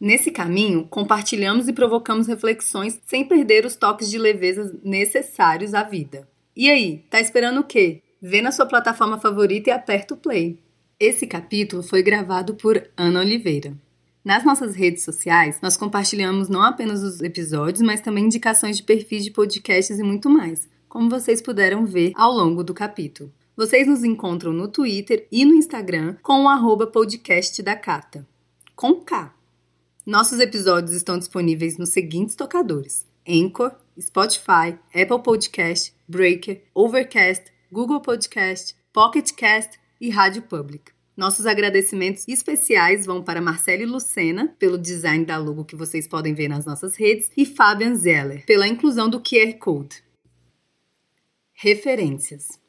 Nesse 0.00 0.30
caminho, 0.30 0.86
compartilhamos 0.88 1.68
e 1.68 1.72
provocamos 1.72 2.26
reflexões 2.26 3.00
sem 3.06 3.24
perder 3.24 3.64
os 3.64 3.76
toques 3.76 4.10
de 4.10 4.18
leveza 4.18 4.78
necessários 4.82 5.72
à 5.72 5.82
vida. 5.82 6.28
E 6.56 6.68
aí, 6.68 7.04
tá 7.10 7.20
esperando 7.20 7.60
o 7.60 7.64
quê? 7.64 8.02
Vê 8.20 8.40
na 8.40 8.52
sua 8.52 8.66
plataforma 8.66 9.18
favorita 9.18 9.70
e 9.70 9.72
aperta 9.72 10.14
o 10.14 10.16
play. 10.16 10.58
Esse 10.98 11.26
capítulo 11.26 11.82
foi 11.82 12.02
gravado 12.02 12.54
por 12.54 12.82
Ana 12.96 13.20
Oliveira. 13.20 13.76
Nas 14.24 14.44
nossas 14.44 14.74
redes 14.74 15.04
sociais, 15.04 15.58
nós 15.60 15.76
compartilhamos 15.76 16.48
não 16.48 16.62
apenas 16.62 17.02
os 17.02 17.20
episódios, 17.20 17.82
mas 17.82 18.00
também 18.00 18.24
indicações 18.24 18.76
de 18.76 18.82
perfis 18.82 19.22
de 19.22 19.30
podcasts 19.30 19.98
e 19.98 20.02
muito 20.02 20.30
mais, 20.30 20.66
como 20.88 21.10
vocês 21.10 21.42
puderam 21.42 21.84
ver 21.84 22.12
ao 22.14 22.32
longo 22.32 22.64
do 22.64 22.72
capítulo. 22.72 23.30
Vocês 23.56 23.86
nos 23.86 24.02
encontram 24.02 24.52
no 24.52 24.66
Twitter 24.66 25.28
e 25.30 25.44
no 25.44 25.54
Instagram 25.54 26.16
com 26.22 26.44
o 26.44 26.48
arroba 26.48 26.86
podcast 26.86 27.62
da 27.62 27.76
Cata, 27.76 28.26
com 28.74 28.94
K. 28.94 29.30
Nossos 30.06 30.38
episódios 30.38 30.94
estão 30.94 31.18
disponíveis 31.18 31.78
nos 31.78 31.88
seguintes 31.88 32.36
tocadores: 32.36 33.06
Anchor, 33.26 33.74
Spotify, 33.98 34.78
Apple 34.94 35.22
Podcast, 35.22 35.94
Breaker, 36.06 36.62
Overcast, 36.74 37.50
Google 37.72 38.02
Podcast, 38.02 38.76
Pocket 38.92 39.32
Cast 39.32 39.80
e 39.98 40.10
Rádio 40.10 40.42
Public. 40.42 40.92
Nossos 41.16 41.46
agradecimentos 41.46 42.28
especiais 42.28 43.06
vão 43.06 43.22
para 43.22 43.40
Marcele 43.40 43.86
Lucena, 43.86 44.54
pelo 44.58 44.76
design 44.76 45.24
da 45.24 45.38
logo 45.38 45.64
que 45.64 45.74
vocês 45.74 46.06
podem 46.06 46.34
ver 46.34 46.48
nas 46.48 46.66
nossas 46.66 46.96
redes, 46.96 47.30
e 47.34 47.46
Fabian 47.46 47.94
Zeller, 47.94 48.44
pela 48.44 48.68
inclusão 48.68 49.08
do 49.08 49.22
QR 49.22 49.54
Code. 49.58 50.04
Referências. 51.54 52.60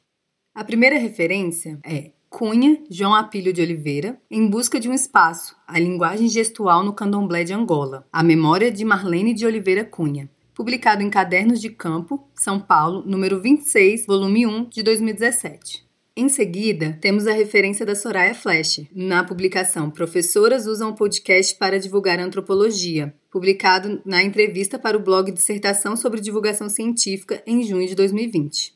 A 0.53 0.63
primeira 0.63 0.97
referência 0.97 1.77
é 1.83 2.11
Cunha, 2.37 2.83
João 2.89 3.15
Apílio 3.15 3.53
de 3.53 3.61
Oliveira, 3.61 4.19
Em 4.29 4.45
Busca 4.45 4.77
de 4.77 4.89
um 4.89 4.93
Espaço, 4.93 5.55
a 5.65 5.79
linguagem 5.79 6.27
gestual 6.27 6.83
no 6.83 6.91
candomblé 6.91 7.45
de 7.45 7.53
Angola, 7.53 8.05
a 8.11 8.21
memória 8.21 8.69
de 8.69 8.83
Marlene 8.83 9.33
de 9.33 9.45
Oliveira 9.45 9.85
Cunha, 9.85 10.29
publicado 10.53 11.01
em 11.01 11.09
Cadernos 11.09 11.61
de 11.61 11.69
Campo, 11.69 12.27
São 12.33 12.59
Paulo, 12.59 13.05
número 13.05 13.41
26, 13.41 14.05
volume 14.05 14.45
1, 14.45 14.67
de 14.67 14.83
2017. 14.83 15.85
Em 16.13 16.27
seguida, 16.27 16.97
temos 16.99 17.25
a 17.25 17.31
referência 17.31 17.85
da 17.85 17.95
Soraya 17.95 18.35
Flash, 18.35 18.81
na 18.93 19.23
publicação 19.23 19.89
Professoras 19.89 20.67
usam 20.67 20.89
o 20.89 20.95
podcast 20.95 21.55
para 21.55 21.79
divulgar 21.79 22.19
antropologia, 22.19 23.15
publicado 23.31 24.01
na 24.05 24.21
entrevista 24.21 24.77
para 24.77 24.97
o 24.97 25.01
blog 25.01 25.31
Dissertação 25.31 25.95
sobre 25.95 26.19
Divulgação 26.19 26.67
Científica 26.67 27.41
em 27.47 27.63
junho 27.63 27.87
de 27.87 27.95
2020. 27.95 28.74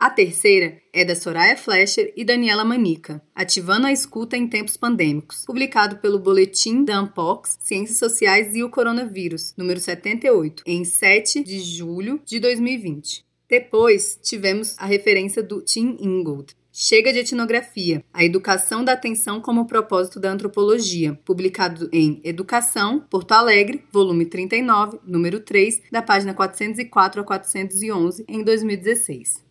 A 0.00 0.08
terceira 0.08 0.80
é 0.94 1.04
da 1.04 1.14
Soraya 1.14 1.58
Fleischer 1.58 2.10
e 2.16 2.24
Daniela 2.24 2.64
Manica, 2.64 3.20
Ativando 3.34 3.86
a 3.86 3.92
Escuta 3.92 4.34
em 4.34 4.48
Tempos 4.48 4.74
Pandêmicos, 4.74 5.44
publicado 5.44 5.98
pelo 5.98 6.18
Boletim 6.18 6.86
da 6.86 6.96
Ampox, 6.96 7.58
Ciências 7.60 7.98
Sociais 7.98 8.54
e 8.56 8.62
o 8.62 8.70
Coronavírus, 8.70 9.52
número 9.58 9.78
78, 9.78 10.62
em 10.64 10.86
7 10.86 11.44
de 11.44 11.60
julho 11.60 12.18
de 12.24 12.40
2020. 12.40 13.26
Depois, 13.46 14.18
tivemos 14.22 14.74
a 14.78 14.86
referência 14.86 15.42
do 15.42 15.60
Tim 15.60 15.98
Ingold, 16.00 16.56
Chega 16.72 17.12
de 17.12 17.18
Etnografia, 17.18 18.02
a 18.10 18.24
educação 18.24 18.82
da 18.82 18.92
atenção 18.92 19.38
como 19.38 19.66
propósito 19.66 20.18
da 20.18 20.30
antropologia, 20.30 21.12
publicado 21.26 21.90
em 21.92 22.22
Educação, 22.24 23.00
Porto 23.00 23.32
Alegre, 23.32 23.84
volume 23.92 24.24
39, 24.24 24.98
número 25.04 25.40
3, 25.40 25.82
da 25.92 26.00
página 26.00 26.32
404 26.32 27.20
a 27.20 27.24
411, 27.24 28.24
em 28.26 28.42
2016. 28.42 29.49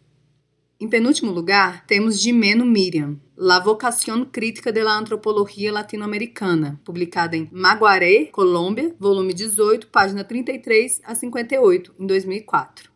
Em 0.81 0.87
penúltimo 0.87 1.29
lugar, 1.29 1.85
temos 1.85 2.21
Jimeno 2.21 2.65
Miriam, 2.65 3.19
La 3.35 3.59
Vocación 3.59 4.23
Crítica 4.23 4.71
de 4.71 4.81
la 4.81 4.97
Antropología 4.97 5.73
Latino-Americana, 5.73 6.79
publicada 6.85 7.35
em 7.35 7.49
Maguaré, 7.51 8.27
Colômbia, 8.27 8.95
volume 8.97 9.33
18, 9.33 9.87
página 9.87 10.23
33 10.23 11.01
a 11.03 11.13
58, 11.13 11.95
em 11.99 12.07
2004. 12.07 12.89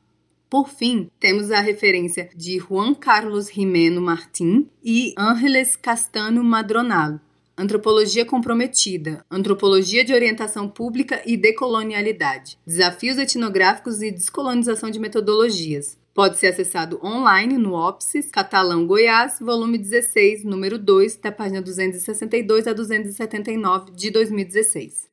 Por 0.49 0.69
fim, 0.69 1.11
temos 1.19 1.51
a 1.51 1.59
referência 1.59 2.29
de 2.33 2.57
Juan 2.57 2.93
Carlos 2.93 3.51
Jimeno 3.51 3.99
Martín 3.99 4.69
e 4.81 5.13
Ángeles 5.17 5.75
Castano 5.75 6.41
Madronalo, 6.41 7.19
Antropologia 7.57 8.25
Comprometida, 8.25 9.25
Antropologia 9.29 10.05
de 10.05 10.13
Orientação 10.13 10.69
Pública 10.69 11.21
e 11.25 11.35
Decolonialidade, 11.35 12.57
Desafios 12.65 13.17
Etnográficos 13.17 14.01
e 14.01 14.09
Descolonização 14.09 14.89
de 14.89 14.99
Metodologias. 14.99 16.01
Pode 16.13 16.37
ser 16.37 16.47
acessado 16.47 16.99
online 17.03 17.57
no 17.57 17.73
OPSIS, 17.73 18.29
Catalão 18.29 18.85
Goiás, 18.85 19.39
volume 19.39 19.79
16, 19.79 20.43
número 20.43 20.77
2, 20.77 21.15
da 21.17 21.31
página 21.31 21.59
262 21.59 22.67
a 22.67 22.73
279 22.73 23.91
de 23.93 24.11
2016. 24.11 25.09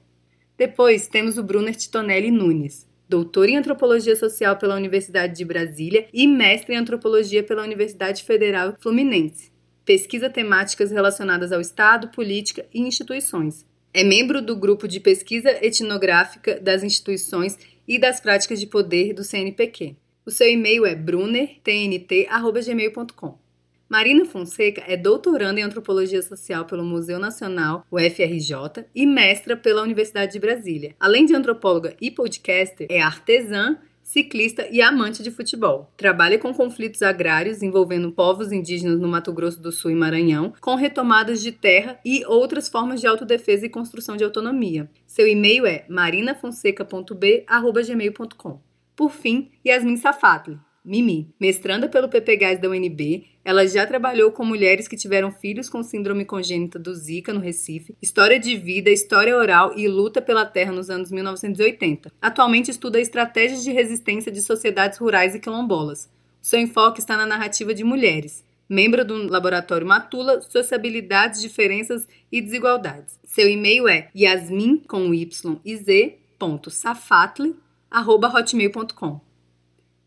Depois 0.58 1.08
temos 1.08 1.38
o 1.38 1.42
Brunner 1.42 1.74
Titonelli 1.74 2.30
Nunes, 2.30 2.86
doutor 3.10 3.48
em 3.48 3.56
Antropologia 3.56 4.14
Social 4.14 4.56
pela 4.56 4.76
Universidade 4.76 5.36
de 5.36 5.44
Brasília 5.44 6.06
e 6.14 6.28
mestre 6.28 6.72
em 6.72 6.78
Antropologia 6.78 7.42
pela 7.42 7.64
Universidade 7.64 8.22
Federal 8.22 8.76
Fluminense. 8.78 9.50
Pesquisa 9.84 10.30
temáticas 10.30 10.92
relacionadas 10.92 11.50
ao 11.50 11.60
Estado, 11.60 12.06
política 12.08 12.64
e 12.72 12.80
instituições. 12.80 13.66
É 13.92 14.04
membro 14.04 14.40
do 14.40 14.54
grupo 14.54 14.86
de 14.86 15.00
pesquisa 15.00 15.50
etnográfica 15.60 16.60
das 16.60 16.84
instituições 16.84 17.58
e 17.88 17.98
das 17.98 18.20
práticas 18.20 18.60
de 18.60 18.68
poder 18.68 19.12
do 19.12 19.24
CNPq. 19.24 19.96
O 20.24 20.30
seu 20.30 20.48
e-mail 20.48 20.86
é 20.86 20.94
brunertnt.gmail.com. 20.94 23.49
Marina 23.90 24.24
Fonseca 24.24 24.82
é 24.86 24.96
doutoranda 24.96 25.58
em 25.58 25.64
Antropologia 25.64 26.22
Social 26.22 26.64
pelo 26.64 26.84
Museu 26.84 27.18
Nacional, 27.18 27.84
UFRJ, 27.90 28.86
e 28.94 29.04
mestra 29.04 29.56
pela 29.56 29.82
Universidade 29.82 30.30
de 30.30 30.38
Brasília. 30.38 30.94
Além 31.00 31.26
de 31.26 31.34
antropóloga 31.34 31.96
e 32.00 32.08
podcaster, 32.08 32.86
é 32.88 33.02
artesã, 33.02 33.76
ciclista 34.00 34.68
e 34.70 34.80
amante 34.80 35.24
de 35.24 35.32
futebol. 35.32 35.92
Trabalha 35.96 36.38
com 36.38 36.54
conflitos 36.54 37.02
agrários 37.02 37.64
envolvendo 37.64 38.12
povos 38.12 38.52
indígenas 38.52 39.00
no 39.00 39.08
Mato 39.08 39.32
Grosso 39.32 39.60
do 39.60 39.72
Sul 39.72 39.90
e 39.90 39.96
Maranhão, 39.96 40.52
com 40.60 40.76
retomadas 40.76 41.42
de 41.42 41.50
terra 41.50 41.98
e 42.04 42.24
outras 42.26 42.68
formas 42.68 43.00
de 43.00 43.08
autodefesa 43.08 43.66
e 43.66 43.68
construção 43.68 44.16
de 44.16 44.22
autonomia. 44.22 44.88
Seu 45.04 45.26
e-mail 45.26 45.66
é 45.66 45.84
marinafonseca.b@gmail.com. 45.88 48.60
Por 48.94 49.10
fim, 49.10 49.50
Yasmin 49.66 49.96
Safatli, 49.96 50.60
Mimi, 50.84 51.34
mestranda 51.38 51.88
pelo 51.88 52.08
PPGás 52.08 52.58
da 52.58 52.68
UNB, 52.68 53.26
ela 53.50 53.66
já 53.66 53.84
trabalhou 53.84 54.30
com 54.30 54.44
mulheres 54.44 54.86
que 54.86 54.96
tiveram 54.96 55.32
filhos 55.32 55.68
com 55.68 55.82
síndrome 55.82 56.24
congênita 56.24 56.78
do 56.78 56.94
Zika 56.94 57.34
no 57.34 57.40
Recife, 57.40 57.96
história 58.00 58.38
de 58.38 58.56
vida, 58.56 58.90
história 58.90 59.36
oral 59.36 59.76
e 59.76 59.88
luta 59.88 60.22
pela 60.22 60.46
terra 60.46 60.70
nos 60.70 60.88
anos 60.88 61.10
1980. 61.10 62.12
Atualmente 62.22 62.70
estuda 62.70 63.00
estratégias 63.00 63.64
de 63.64 63.72
resistência 63.72 64.30
de 64.30 64.40
sociedades 64.40 64.98
rurais 64.98 65.34
e 65.34 65.40
quilombolas. 65.40 66.08
Seu 66.40 66.60
enfoque 66.60 67.00
está 67.00 67.16
na 67.16 67.26
narrativa 67.26 67.74
de 67.74 67.82
mulheres. 67.82 68.44
Membro 68.68 69.04
do 69.04 69.28
Laboratório 69.28 69.84
Matula, 69.84 70.40
Sociabilidades, 70.42 71.40
Diferenças 71.40 72.06
e 72.30 72.40
Desigualdades. 72.40 73.18
Seu 73.24 73.48
e-mail 73.48 73.88
é 73.88 74.10
yasmin, 74.14 74.76
com 74.86 75.12
y 75.12 75.28
e 75.64 75.76
z, 75.76 76.18
ponto, 76.38 76.70
safatli, 76.70 77.56
arroba 77.90 78.28
hotmail.com. 78.28 79.20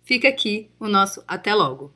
Fica 0.01 0.29
aqui 0.29 0.69
o 0.79 0.87
nosso 0.87 1.21
até 1.27 1.53
logo. 1.53 1.91